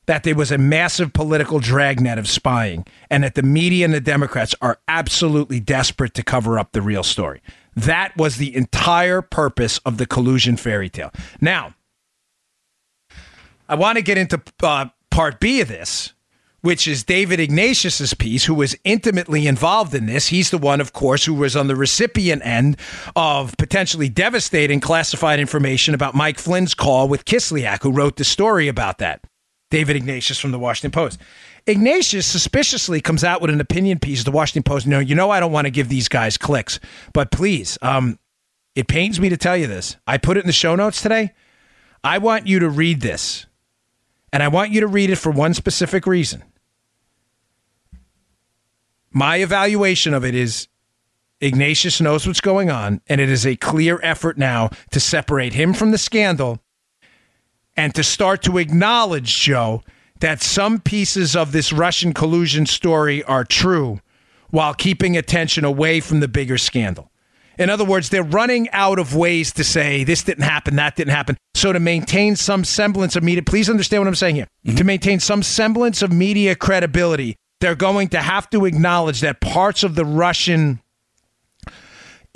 [0.07, 4.01] that there was a massive political dragnet of spying and that the media and the
[4.01, 7.43] Democrats are absolutely desperate to cover up the real story.
[7.75, 11.11] That was the entire purpose of the collusion fairy tale.
[11.41, 11.75] Now,
[13.69, 16.15] I want to get into uh, part B of this,
[16.63, 20.29] which is David Ignatius's piece, who was intimately involved in this.
[20.29, 22.77] He's the one, of course, who was on the recipient end
[23.15, 28.69] of potentially devastating classified information about Mike Flynn's call with Kislyak, who wrote the story
[28.69, 29.21] about that.
[29.71, 31.21] David Ignatius from the Washington Post.
[31.67, 34.87] Ignatius suspiciously comes out with an opinion piece the Washington Post.
[34.87, 36.79] Know, you know, I don't want to give these guys clicks,
[37.13, 38.19] but please, um,
[38.75, 39.97] it pains me to tell you this.
[40.07, 41.33] I put it in the show notes today.
[42.05, 43.47] I want you to read this,
[44.33, 46.45] and I want you to read it for one specific reason.
[49.11, 50.69] My evaluation of it is
[51.41, 55.75] Ignatius knows what's going on, and it is a clear effort now to separate him
[55.75, 56.63] from the scandal
[57.77, 59.83] and to start to acknowledge, Joe,
[60.21, 64.01] that some pieces of this Russian collusion story are true
[64.51, 67.11] while keeping attention away from the bigger scandal.
[67.59, 71.15] In other words, they're running out of ways to say this didn't happen, that didn't
[71.15, 71.37] happen.
[71.55, 74.47] So, to maintain some semblance of media, please understand what I'm saying here.
[74.67, 74.77] Mm-hmm.
[74.77, 79.83] To maintain some semblance of media credibility, they're going to have to acknowledge that parts
[79.83, 80.81] of the Russian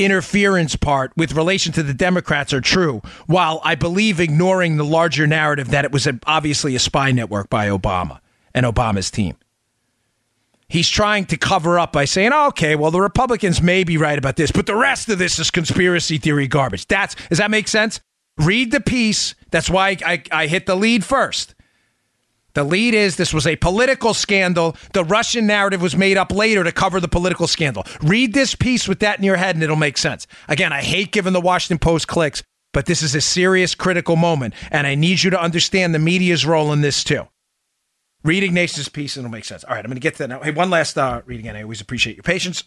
[0.05, 5.26] interference part with relation to the Democrats are true, while I believe ignoring the larger
[5.26, 8.20] narrative that it was a, obviously a spy network by Obama
[8.55, 9.36] and Obama's team.
[10.68, 14.18] He's trying to cover up by saying, oh, okay, well, the Republicans may be right
[14.18, 16.86] about this, but the rest of this is conspiracy theory garbage.
[16.86, 18.01] That's does that make sense?
[18.38, 19.34] Read the piece.
[19.51, 21.57] That's why I, I, I hit the lead first.
[22.55, 24.76] The lead is this was a political scandal.
[24.92, 27.84] The Russian narrative was made up later to cover the political scandal.
[28.03, 30.26] Read this piece with that in your head and it'll make sense.
[30.48, 32.42] Again, I hate giving the Washington Post clicks,
[32.72, 36.44] but this is a serious, critical moment, and I need you to understand the media's
[36.44, 37.28] role in this too.
[38.22, 39.64] Read Ignatius' piece and it'll make sense.
[39.64, 40.40] All right, I'm going to get to that now.
[40.40, 42.64] Hey, one last uh, reading, and I always appreciate your patience.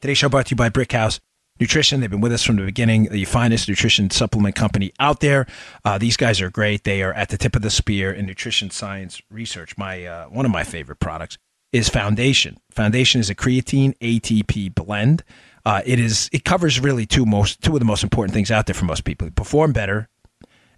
[0.00, 1.20] Today's show brought to you by Brickhouse.
[1.60, 2.00] Nutrition.
[2.00, 3.04] They've been with us from the beginning.
[3.04, 5.46] The finest nutrition supplement company out there.
[5.84, 6.84] Uh, these guys are great.
[6.84, 9.76] They are at the tip of the spear in nutrition science research.
[9.76, 11.36] My uh, one of my favorite products
[11.72, 12.58] is Foundation.
[12.70, 15.22] Foundation is a creatine ATP blend.
[15.64, 18.66] Uh, it is it covers really two most two of the most important things out
[18.66, 19.26] there for most people.
[19.26, 20.08] You perform better,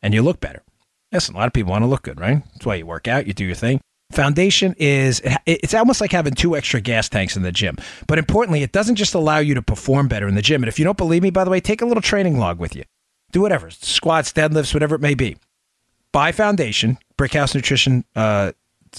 [0.03, 0.62] and you look better.
[1.12, 2.43] Listen, a lot of people want to look good, right?
[2.55, 3.80] That's why you work out, you do your thing.
[4.12, 7.76] Foundation is it's almost like having two extra gas tanks in the gym.
[8.06, 10.62] But importantly, it doesn't just allow you to perform better in the gym.
[10.62, 12.76] And if you don't believe me, by the way, take a little training log with
[12.76, 12.84] you.
[13.32, 15.36] Do whatever, squats, deadlifts, whatever it may be.
[16.12, 18.52] Buy Foundation, Brickhouse Nutrition, uh,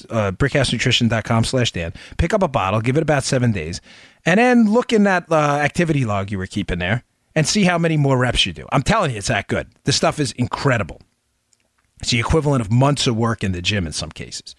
[0.10, 1.94] uh, brickhousenutrition.com slash Dan.
[2.18, 3.80] Pick up a bottle, give it about seven days,
[4.26, 7.04] and then look in that uh, activity log you were keeping there
[7.36, 8.68] and see how many more reps you do.
[8.72, 9.68] I'm telling you, it's that good.
[9.84, 11.02] This stuff is incredible.
[12.02, 14.56] It's the equivalent of months of work in the gym in some cases.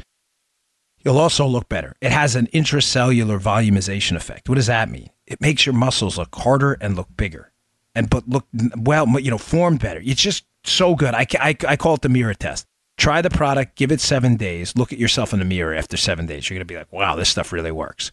[1.04, 1.94] You'll also look better.
[2.00, 4.48] It has an intracellular volumization effect.
[4.48, 5.10] What does that mean?
[5.26, 7.52] It makes your muscles look harder and look bigger,
[7.94, 8.46] and but look
[8.76, 10.00] well, you know, formed better.
[10.02, 11.14] It's just so good.
[11.14, 12.66] I, I, I call it the mirror test.
[12.96, 14.76] Try the product, give it seven days.
[14.76, 16.48] Look at yourself in the mirror after seven days.
[16.48, 18.12] You're gonna be like, wow, this stuff really works.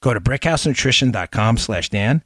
[0.00, 2.24] Go to brickhousenutrition.com slash Dan.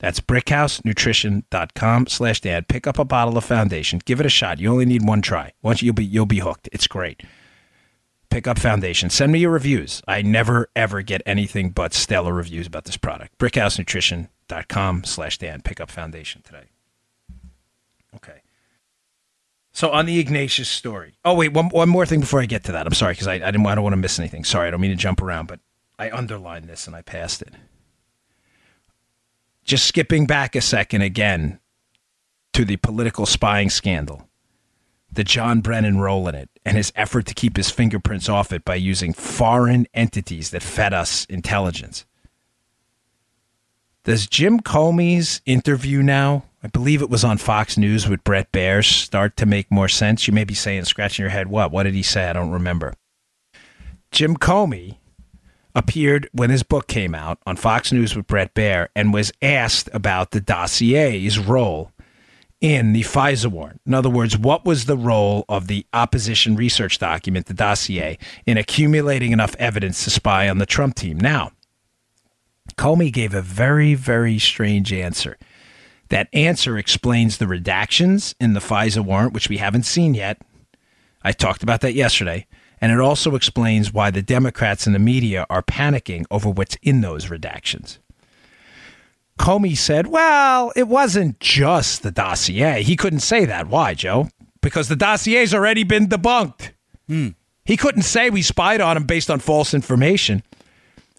[0.00, 2.64] That's brickhousenutrition.com slash Dan.
[2.68, 4.00] Pick up a bottle of foundation.
[4.04, 4.60] Give it a shot.
[4.60, 5.52] You only need one try.
[5.62, 6.68] Once you'll be you'll be hooked.
[6.72, 7.22] It's great
[8.30, 9.10] pick up Foundation.
[9.10, 10.02] Send me your reviews.
[10.06, 13.38] I never, ever get anything but stellar reviews about this product.
[13.38, 15.62] BrickhouseNutrition.com slash Dan.
[15.62, 16.64] Pick up Foundation today.
[18.14, 18.42] Okay.
[19.72, 21.14] So on the Ignatius story.
[21.24, 22.86] Oh, wait, one, one more thing before I get to that.
[22.86, 24.44] I'm sorry because I, I, didn't, I don't want to miss anything.
[24.44, 25.60] Sorry, I don't mean to jump around, but
[25.98, 27.54] I underlined this and I passed it.
[29.64, 31.60] Just skipping back a second again
[32.54, 34.27] to the political spying scandal
[35.10, 38.64] the John Brennan role in it and his effort to keep his fingerprints off it
[38.64, 42.04] by using foreign entities that fed us intelligence.
[44.04, 48.84] Does Jim Comey's interview now, I believe it was on Fox News with Bret Baier,
[48.84, 50.26] start to make more sense?
[50.26, 51.72] You may be saying, scratching your head, what?
[51.72, 52.28] What did he say?
[52.28, 52.94] I don't remember.
[54.10, 54.96] Jim Comey
[55.74, 59.88] appeared when his book came out on Fox News with Bret Baier and was asked
[59.92, 61.92] about the dossier's role
[62.60, 63.80] in the FISA warrant.
[63.86, 68.56] In other words, what was the role of the opposition research document, the dossier, in
[68.56, 71.18] accumulating enough evidence to spy on the Trump team?
[71.18, 71.52] Now,
[72.76, 75.36] Comey gave a very, very strange answer.
[76.08, 80.40] That answer explains the redactions in the FISA warrant, which we haven't seen yet.
[81.22, 82.46] I talked about that yesterday.
[82.80, 87.00] And it also explains why the Democrats and the media are panicking over what's in
[87.00, 87.98] those redactions.
[89.38, 92.82] Comey said, well, it wasn't just the dossier.
[92.82, 93.68] He couldn't say that.
[93.68, 94.28] Why, Joe?
[94.60, 96.72] Because the dossier's already been debunked.
[97.06, 97.28] Hmm.
[97.64, 100.42] He couldn't say we spied on him based on false information.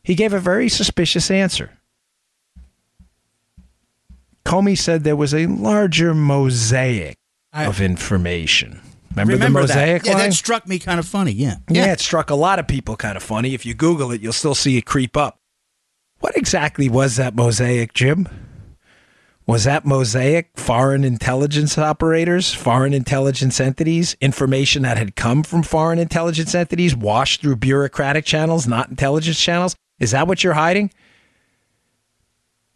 [0.03, 1.72] He gave a very suspicious answer.
[4.45, 7.17] Comey said there was a larger mosaic
[7.53, 8.82] I, of information.
[9.11, 10.09] Remember, remember the mosaic that.
[10.09, 11.32] Yeah, that struck me kind of funny.
[11.32, 11.57] Yeah.
[11.70, 11.86] yeah.
[11.86, 13.53] Yeah, it struck a lot of people kind of funny.
[13.53, 15.38] If you Google it, you'll still see it creep up.
[16.20, 18.28] What exactly was that mosaic, Jim?
[19.47, 25.97] Was that mosaic foreign intelligence operators, foreign intelligence entities, information that had come from foreign
[25.97, 29.76] intelligence entities washed through bureaucratic channels, not intelligence channels?
[29.97, 30.91] Is that what you're hiding?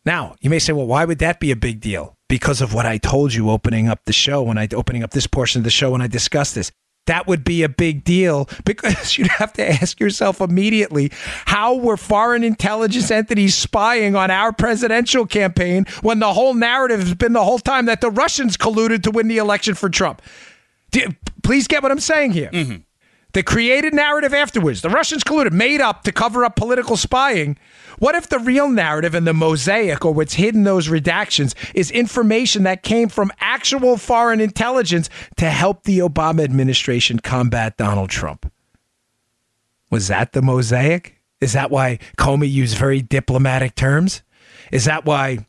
[0.05, 2.17] Now, you may say, well, why would that be a big deal?
[2.27, 5.27] Because of what I told you opening up the show when I opening up this
[5.27, 6.71] portion of the show when I discussed this
[7.05, 11.11] that would be a big deal because you'd have to ask yourself immediately
[11.45, 17.13] how were foreign intelligence entities spying on our presidential campaign when the whole narrative has
[17.13, 20.21] been the whole time that the Russians colluded to win the election for Trump?
[21.43, 22.49] please get what I'm saying here.
[22.51, 22.77] Mm-hmm.
[23.33, 27.57] The created narrative afterwards, the Russians colluded, made up to cover up political spying.
[27.97, 32.63] What if the real narrative and the mosaic or what's hidden those redactions is information
[32.63, 38.51] that came from actual foreign intelligence to help the Obama administration combat Donald Trump?
[39.89, 41.19] Was that the mosaic?
[41.41, 44.21] Is that why Comey used very diplomatic terms?
[44.71, 45.45] Is that why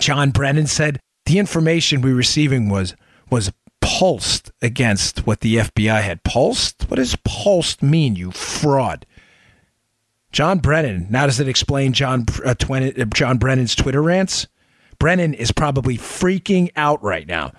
[0.00, 2.94] John Brennan said the information we were receiving was
[3.30, 3.50] was
[3.84, 6.86] pulsed against what the FBI had pulsed.
[6.88, 9.04] What does pulsed mean, you fraud?
[10.32, 11.06] John Brennan.
[11.10, 14.48] Now, does it explain John uh, Twen- uh, John Brennan's Twitter rants?
[14.98, 17.52] Brennan is probably freaking out right now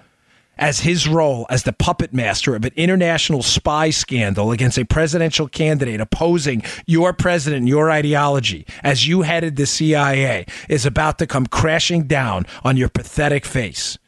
[0.58, 5.48] as his role as the puppet master of an international spy scandal against a presidential
[5.48, 11.28] candidate opposing your president and your ideology as you headed the CIA is about to
[11.28, 14.00] come crashing down on your pathetic face.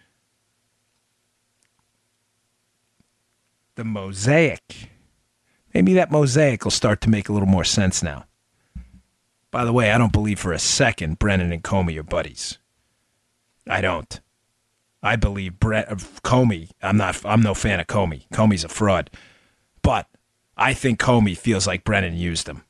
[3.78, 4.90] The mosaic.
[5.74, 8.26] Maybe that mosaic will start to make a little more sense now.
[9.52, 12.58] By the way, I don't believe for a second Brennan and Comey are buddies.
[13.70, 14.20] I don't.
[15.02, 16.72] I believe Brett uh, Comey.
[16.82, 17.24] I'm not.
[17.24, 18.28] I'm no fan of Comey.
[18.30, 19.12] Comey's a fraud,
[19.84, 20.08] but
[20.58, 22.64] I think Comey feels like Brennan used him.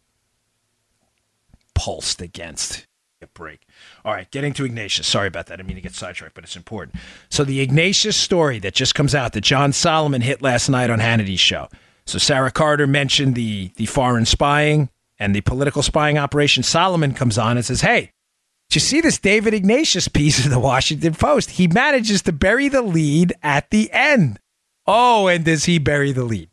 [1.74, 2.86] Pulsed against.
[3.22, 3.62] A break.
[4.08, 5.06] All right, getting to Ignatius.
[5.06, 5.60] Sorry about that.
[5.60, 6.96] I mean to get sidetracked, but it's important.
[7.30, 11.00] So the Ignatius story that just comes out that John Solomon hit last night on
[11.00, 11.68] Hannity's show.
[12.06, 14.88] So Sara Carter mentioned the the foreign spying
[15.20, 16.64] and the political spying operation.
[16.64, 18.14] Solomon comes on and says, "Hey,
[18.70, 21.50] did you see this David Ignatius piece of the Washington Post?
[21.50, 24.40] He manages to bury the lead at the end.
[24.86, 26.50] Oh, and does he bury the lead?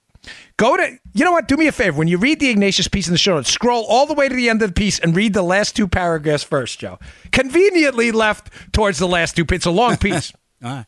[0.56, 1.48] Go to, you know what?
[1.48, 1.98] Do me a favor.
[1.98, 4.34] When you read the Ignatius piece in the show notes, scroll all the way to
[4.34, 6.98] the end of the piece and read the last two paragraphs first, Joe.
[7.32, 9.44] Conveniently left towards the last two.
[9.50, 10.32] It's a long piece.
[10.64, 10.86] All right.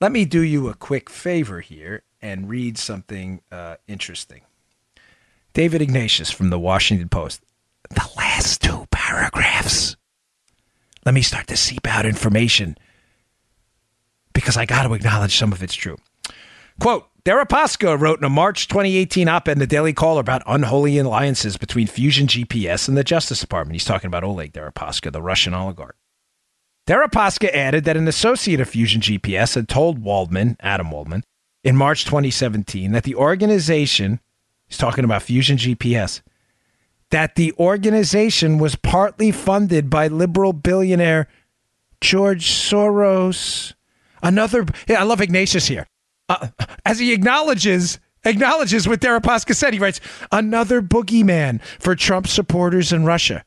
[0.00, 4.40] Let me do you a quick favor here and read something uh, interesting.
[5.52, 7.42] David Ignatius from the Washington Post.
[7.90, 9.96] The last two paragraphs.
[11.04, 12.78] Let me start to seep out information
[14.32, 15.98] because I got to acknowledge some of it's true.
[16.80, 20.98] Quote Deripaska wrote in a March 2018 op ed in the Daily Caller about unholy
[20.98, 23.76] alliances between Fusion GPS and the Justice Department.
[23.76, 25.94] He's talking about Oleg Deripaska, the Russian oligarch.
[26.88, 31.22] Deripaska added that an associate of Fusion GPS had told Waldman, Adam Waldman,
[31.62, 34.18] in March 2017 that the organization,
[34.66, 36.22] he's talking about Fusion GPS,
[37.10, 41.28] that the organization was partly funded by liberal billionaire
[42.00, 43.74] George Soros.
[44.24, 45.86] Another, yeah, I love Ignatius here.
[46.28, 46.48] Uh,
[46.84, 50.00] as he acknowledges acknowledges what Deripaska said, he writes,
[50.30, 53.44] "Another boogeyman for Trump supporters in Russia."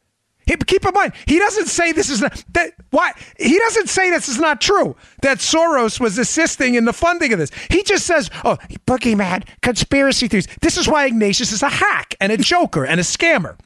[0.47, 2.73] He, keep in mind, he doesn't say this is not that.
[2.91, 7.33] Why he doesn't say this is not true that Soros was assisting in the funding
[7.33, 7.51] of this.
[7.69, 12.31] He just says, "Oh, boogeyman, conspiracy theories." This is why Ignatius is a hack and
[12.31, 13.57] a joker and a scammer.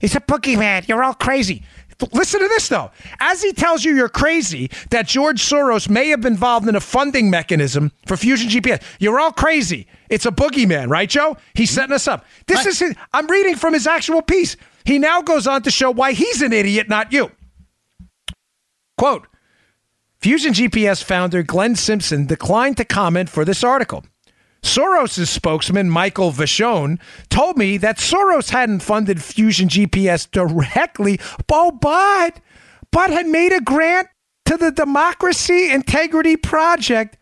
[0.00, 0.88] He's a boogeyman.
[0.88, 1.62] You're all crazy.
[2.12, 2.90] Listen to this though.
[3.20, 6.80] As he tells you you're crazy that George Soros may have been involved in a
[6.80, 9.86] funding mechanism for Fusion GPS, you're all crazy.
[10.08, 11.36] It's a boogeyman, right, Joe?
[11.54, 12.24] He's setting us up.
[12.46, 14.56] This is his, I'm reading from his actual piece.
[14.84, 17.30] He now goes on to show why he's an idiot, not you.
[18.96, 19.26] Quote
[20.18, 24.04] Fusion GPS founder Glenn Simpson declined to comment for this article.
[24.62, 26.98] Soros' spokesman, Michael Vachon,
[27.28, 31.18] told me that Soros hadn't funded Fusion GPS directly,
[31.50, 32.40] oh, but,
[32.90, 34.08] but had made a grant
[34.46, 37.16] to the Democracy Integrity Project,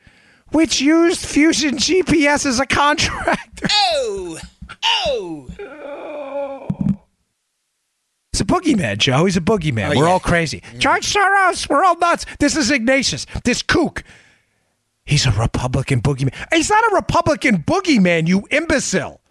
[0.50, 3.68] which used Fusion GPS as a contractor.
[3.90, 4.38] Oh!
[5.06, 5.88] Oh!
[8.32, 9.24] He's a boogeyman, Joe.
[9.24, 9.86] He's a boogeyman.
[9.86, 10.12] Oh, we're yeah.
[10.12, 10.62] all crazy.
[10.78, 12.24] George Soros, we're all nuts.
[12.38, 14.04] This is Ignatius, this kook.
[15.08, 16.34] He's a Republican boogeyman.
[16.52, 19.22] He's not a Republican boogeyman, you imbecile.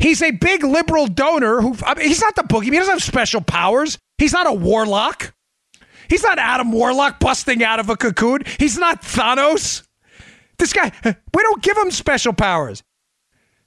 [0.00, 2.72] He's a big liberal donor who, I mean, he's not the boogeyman.
[2.72, 3.96] He doesn't have special powers.
[4.18, 5.32] He's not a warlock.
[6.08, 8.42] He's not Adam Warlock busting out of a cocoon.
[8.58, 9.86] He's not Thanos.
[10.58, 12.82] This guy, we don't give him special powers.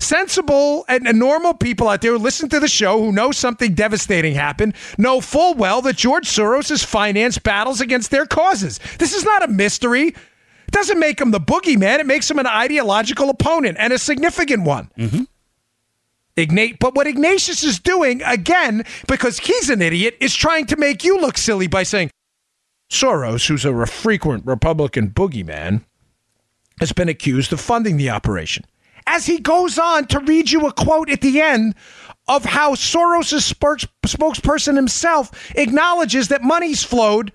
[0.01, 3.73] Sensible and, and normal people out there who listen to the show who know something
[3.73, 8.81] devastating happened know full well that George Soros has financed battles against their causes.
[8.99, 10.13] This is not a mystery.
[10.67, 11.99] It doesn't make him the boogeyman.
[11.99, 14.91] It makes him an ideological opponent and a significant one.
[14.97, 15.23] Mm-hmm.
[16.37, 21.03] Ignate, but what Ignatius is doing again, because he's an idiot, is trying to make
[21.03, 22.11] you look silly by saying
[22.91, 25.85] Soros, who's a re- frequent Republican boogeyman,
[26.79, 28.65] has been accused of funding the operation.
[29.07, 31.75] As he goes on to read you a quote at the end
[32.27, 33.53] of how Soros'
[34.05, 37.31] spokesperson himself acknowledges that money's flowed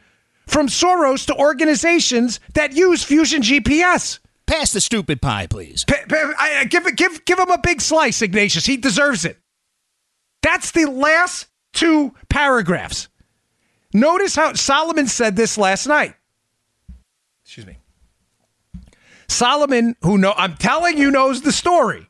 [0.50, 4.18] from Soros to organizations that use Fusion GPS.
[4.46, 5.84] Pass the stupid pie, please.
[5.84, 8.66] Pa- pa- I- I- give, give, give him a big slice, Ignatius.
[8.66, 9.38] He deserves it.
[10.42, 13.08] That's the last two paragraphs.
[13.94, 16.14] Notice how Solomon said this last night.
[17.44, 17.76] Excuse me.
[19.28, 22.08] Solomon, who know I'm telling you knows the story,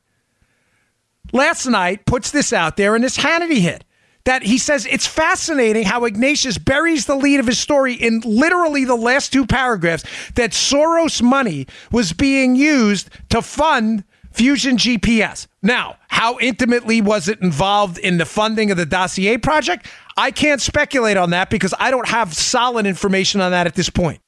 [1.32, 3.84] last night puts this out there in this Hannity hit.
[4.24, 8.84] That he says it's fascinating how Ignatius buries the lead of his story in literally
[8.84, 10.04] the last two paragraphs
[10.34, 15.46] that Soros money was being used to fund Fusion GPS.
[15.62, 19.88] Now, how intimately was it involved in the funding of the dossier project?
[20.16, 23.90] I can't speculate on that because I don't have solid information on that at this
[23.90, 24.20] point.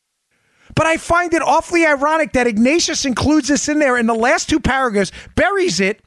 [0.74, 4.48] But I find it awfully ironic that Ignatius includes this in there in the last
[4.48, 6.00] two paragraphs, buries it,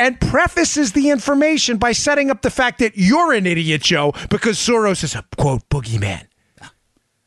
[0.00, 4.56] and prefaces the information by setting up the fact that you're an idiot, Joe, because
[4.56, 6.26] Soros is a quote boogeyman.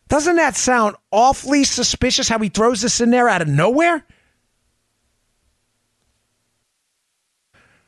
[0.07, 4.03] Doesn't that sound awfully suspicious how he throws this in there out of nowhere?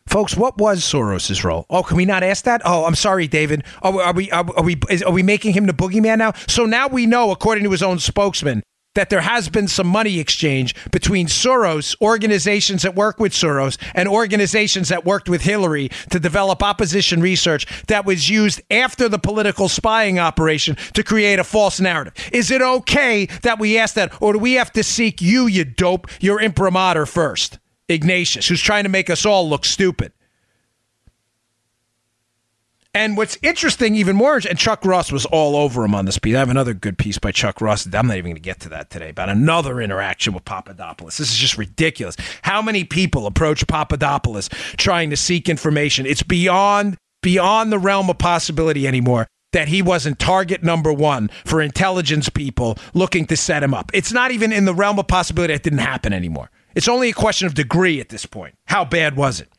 [0.07, 1.65] Folks, what was Soros's role?
[1.67, 2.61] Oh, can we not ask that?
[2.63, 3.63] Oh, I'm sorry, David.
[3.81, 6.33] Are, we- are we are, we is, are we making him the boogeyman now?
[6.47, 8.61] So now we know, according to his own spokesman,
[8.95, 14.09] that there has been some money exchange between Soros, organizations that work with Soros, and
[14.09, 19.69] organizations that worked with Hillary to develop opposition research that was used after the political
[19.69, 22.13] spying operation to create a false narrative.
[22.31, 25.63] Is it okay that we ask that, or do we have to seek you, you
[25.63, 27.59] dope, your imprimatur first?
[27.87, 30.11] Ignatius, who's trying to make us all look stupid.
[32.95, 36.33] And what's interesting, even more, and Chuck Ross was all over him on this piece.
[36.33, 37.85] I have another good piece by Chuck Ross.
[37.85, 41.17] I'm not even going to get to that today about another interaction with Papadopoulos.
[41.17, 42.15] This is just ridiculous.
[42.43, 46.05] How many people approach Papadopoulos trying to seek information?
[46.05, 51.61] It's beyond beyond the realm of possibility anymore that he wasn't target number one for
[51.61, 53.91] intelligence people looking to set him up.
[53.93, 56.49] It's not even in the realm of possibility that didn't happen anymore.
[56.75, 58.55] It's only a question of degree at this point.
[58.67, 59.49] How bad was it?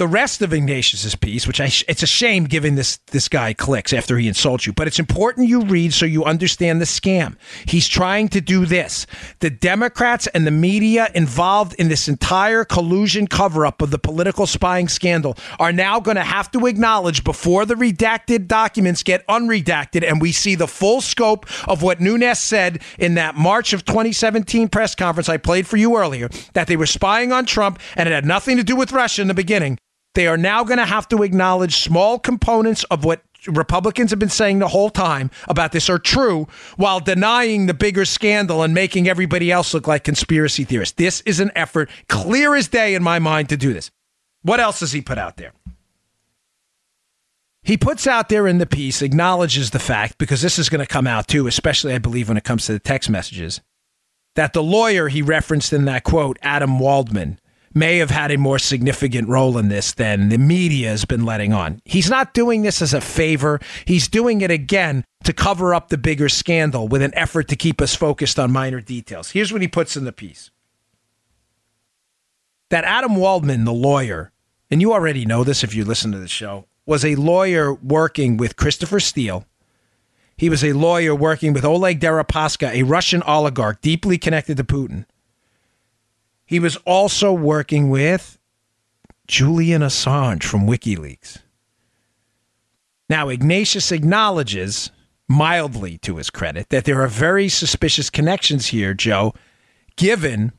[0.00, 3.92] The rest of Ignatius's piece, which I it's a shame giving this this guy clicks
[3.92, 7.36] after he insults you, but it's important you read so you understand the scam.
[7.66, 9.06] He's trying to do this.
[9.40, 14.46] The Democrats and the media involved in this entire collusion cover up of the political
[14.46, 20.02] spying scandal are now going to have to acknowledge before the redacted documents get unredacted
[20.02, 24.70] and we see the full scope of what Nunes said in that March of 2017
[24.70, 28.12] press conference I played for you earlier that they were spying on Trump and it
[28.12, 29.76] had nothing to do with Russia in the beginning.
[30.14, 34.28] They are now going to have to acknowledge small components of what Republicans have been
[34.28, 36.46] saying the whole time about this are true
[36.76, 40.96] while denying the bigger scandal and making everybody else look like conspiracy theorists.
[40.96, 43.90] This is an effort, clear as day in my mind, to do this.
[44.42, 45.52] What else does he put out there?
[47.62, 50.86] He puts out there in the piece, acknowledges the fact, because this is going to
[50.86, 53.60] come out too, especially I believe when it comes to the text messages,
[54.34, 57.38] that the lawyer he referenced in that quote, Adam Waldman,
[57.74, 61.52] may have had a more significant role in this than the media has been letting
[61.52, 61.80] on.
[61.84, 63.60] He's not doing this as a favor.
[63.84, 67.80] He's doing it again to cover up the bigger scandal with an effort to keep
[67.80, 69.30] us focused on minor details.
[69.30, 70.50] Here's what he puts in the piece
[72.70, 74.32] that Adam Waldman, the lawyer,
[74.70, 78.36] and you already know this if you listen to the show, was a lawyer working
[78.36, 79.44] with Christopher Steele.
[80.36, 85.04] He was a lawyer working with Oleg Deripaska, a Russian oligarch deeply connected to Putin.
[86.50, 88.36] He was also working with
[89.28, 91.38] Julian Assange from WikiLeaks.
[93.08, 94.90] Now, Ignatius acknowledges,
[95.28, 99.32] mildly to his credit, that there are very suspicious connections here, Joe,
[99.94, 100.50] given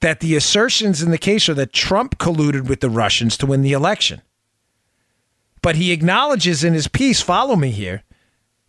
[0.00, 3.60] that the assertions in the case are that Trump colluded with the Russians to win
[3.60, 4.22] the election.
[5.60, 8.04] But he acknowledges in his piece, follow me here,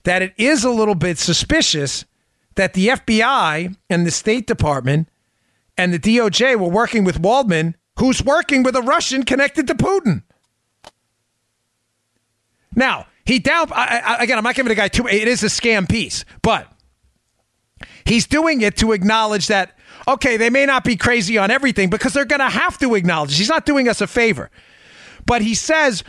[0.04, 2.04] that it is a little bit suspicious
[2.56, 5.08] that the FBI and the State Department
[5.80, 10.24] and the DOJ were working with Waldman, who's working with a Russian connected to Putin.
[12.76, 14.38] Now, he down I, I, again.
[14.38, 15.08] I'm not giving the guy too.
[15.08, 16.70] It is a scam piece, but
[18.04, 22.12] he's doing it to acknowledge that okay, they may not be crazy on everything because
[22.12, 23.38] they're going to have to acknowledge.
[23.38, 24.52] He's not doing us a favor,
[25.26, 26.04] but he says,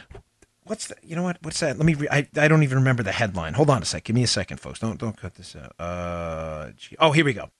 [0.64, 0.98] "What's that?
[1.04, 1.38] You know what?
[1.42, 1.76] What's that?
[1.76, 1.94] Let me.
[1.94, 3.54] Re- I I don't even remember the headline.
[3.54, 4.02] Hold on a sec.
[4.02, 4.80] Give me a second, folks.
[4.80, 5.74] Don't don't cut this out.
[5.78, 6.96] Uh, gee.
[6.98, 7.50] oh, here we go.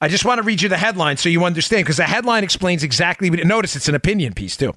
[0.00, 2.82] I just want to read you the headline so you understand because the headline explains
[2.82, 3.44] exactly what.
[3.44, 4.74] Notice it's an opinion piece too.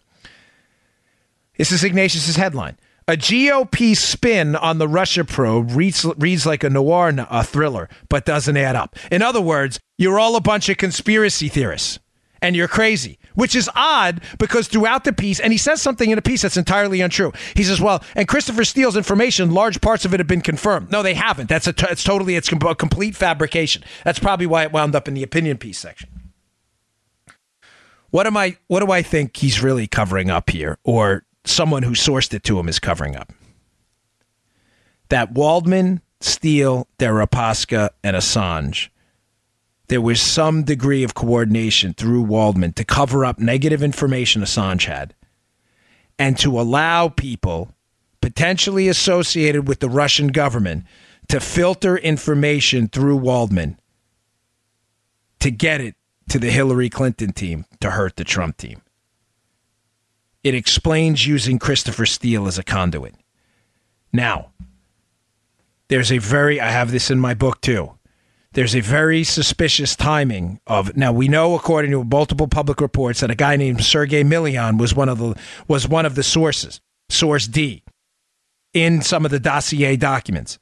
[1.57, 2.78] This is Ignatius's headline.
[3.07, 8.26] A GOP spin on the Russia probe reads, reads like a noir a thriller, but
[8.26, 8.95] doesn't add up.
[9.11, 11.99] In other words, you're all a bunch of conspiracy theorists
[12.41, 16.17] and you're crazy, which is odd because throughout the piece, and he says something in
[16.17, 17.31] a piece that's entirely untrue.
[17.55, 21.03] He says, "Well, and Christopher Steele's information, large parts of it have been confirmed." No,
[21.03, 21.49] they haven't.
[21.49, 23.83] That's a t- it's totally it's a complete fabrication.
[24.03, 26.09] That's probably why it wound up in the opinion piece section.
[28.09, 28.57] What am I?
[28.67, 32.59] What do I think he's really covering up here, or someone who sourced it to
[32.59, 33.31] him is covering up?
[35.09, 38.89] That Waldman, Steele, Deripaska, and Assange
[39.91, 45.13] there was some degree of coordination through Waldman to cover up negative information Assange had
[46.17, 47.73] and to allow people
[48.21, 50.85] potentially associated with the Russian government
[51.27, 53.77] to filter information through Waldman
[55.41, 55.95] to get it
[56.29, 58.81] to the Hillary Clinton team to hurt the Trump team.
[60.41, 63.15] It explains using Christopher Steele as a conduit.
[64.13, 64.51] Now,
[65.89, 67.91] there's a very, I have this in my book too
[68.53, 73.31] there's a very suspicious timing of now we know according to multiple public reports that
[73.31, 75.35] a guy named Sergey Millian was one of the
[75.67, 77.83] was one of the sources source D
[78.73, 80.59] in some of the dossier documents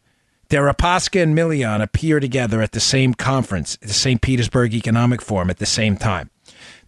[0.50, 4.22] Deripaska and Millian appear together at the same conference the St.
[4.22, 6.30] Petersburg Economic Forum at the same time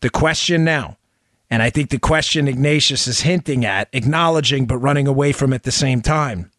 [0.01, 0.97] The question now,
[1.49, 5.63] and I think the question Ignatius is hinting at, acknowledging but running away from at
[5.63, 6.51] the same time,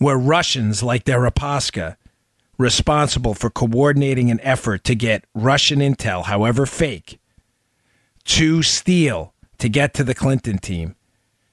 [0.00, 1.96] were Russians like Deripaska
[2.58, 7.18] responsible for coordinating an effort to get Russian intel, however fake,
[8.24, 10.94] to steal, to get to the Clinton team,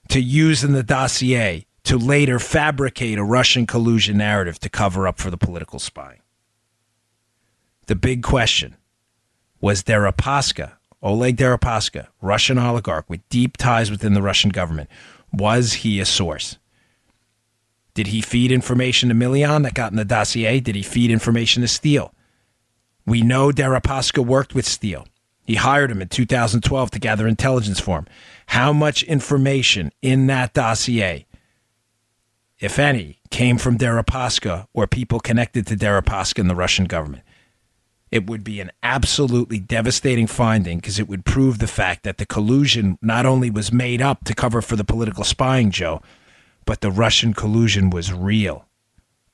[0.09, 5.17] to use in the dossier, to later fabricate a Russian collusion narrative to cover up
[5.17, 6.21] for the political spying.
[7.87, 8.75] The big question
[9.59, 14.89] was Deripaska, Oleg Deripaska, Russian oligarch with deep ties within the Russian government,
[15.33, 16.57] was he a source?
[17.93, 20.59] Did he feed information to Millian that got in the dossier?
[20.59, 22.13] Did he feed information to Steele?
[23.05, 25.07] We know Deripaska worked with Steele.
[25.43, 28.07] He hired him in 2012 to gather intelligence for him.
[28.47, 31.25] How much information in that dossier,
[32.59, 37.23] if any, came from Deripaska or people connected to Deripaska in the Russian government?
[38.11, 42.25] It would be an absolutely devastating finding because it would prove the fact that the
[42.25, 46.01] collusion not only was made up to cover for the political spying, Joe,
[46.65, 48.67] but the Russian collusion was real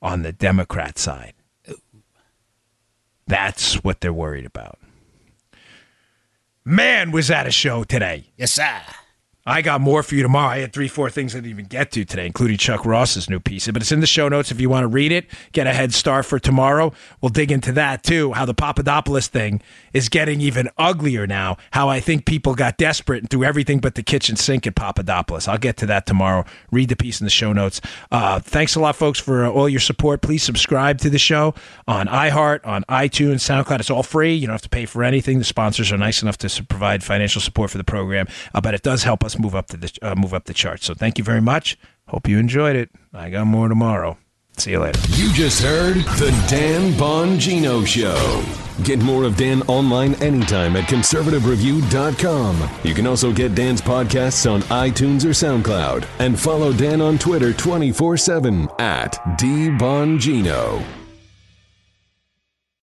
[0.00, 1.34] on the Democrat side.
[3.26, 4.78] That's what they're worried about.
[6.64, 8.26] Man, was that a show today.
[8.36, 8.80] Yes, sir.
[9.48, 10.50] I got more for you tomorrow.
[10.50, 13.40] I had three, four things I didn't even get to today, including Chuck Ross's new
[13.40, 13.66] piece.
[13.66, 15.94] But it's in the show notes if you want to read it, get a head
[15.94, 16.92] start for tomorrow.
[17.22, 19.62] We'll dig into that too, how the Papadopoulos thing
[19.94, 23.94] is getting even uglier now, how I think people got desperate and threw everything but
[23.94, 25.48] the kitchen sink at Papadopoulos.
[25.48, 26.44] I'll get to that tomorrow.
[26.70, 27.80] Read the piece in the show notes.
[28.12, 30.20] Uh, thanks a lot, folks, for all your support.
[30.20, 31.54] Please subscribe to the show
[31.86, 33.80] on iHeart, on iTunes, SoundCloud.
[33.80, 34.34] It's all free.
[34.34, 35.38] You don't have to pay for anything.
[35.38, 38.82] The sponsors are nice enough to provide financial support for the program, uh, but it
[38.82, 40.82] does help us move up to the uh, move up the chart.
[40.82, 41.78] So thank you very much.
[42.08, 42.90] Hope you enjoyed it.
[43.12, 44.18] I got more tomorrow.
[44.56, 45.00] See you later.
[45.10, 48.44] You just heard the Dan Bongino Show.
[48.84, 52.70] Get more of Dan online anytime at conservativereview.com.
[52.84, 56.06] You can also get Dan's podcasts on iTunes or SoundCloud.
[56.18, 61.07] And follow Dan on Twitter 24 7 at DBongino.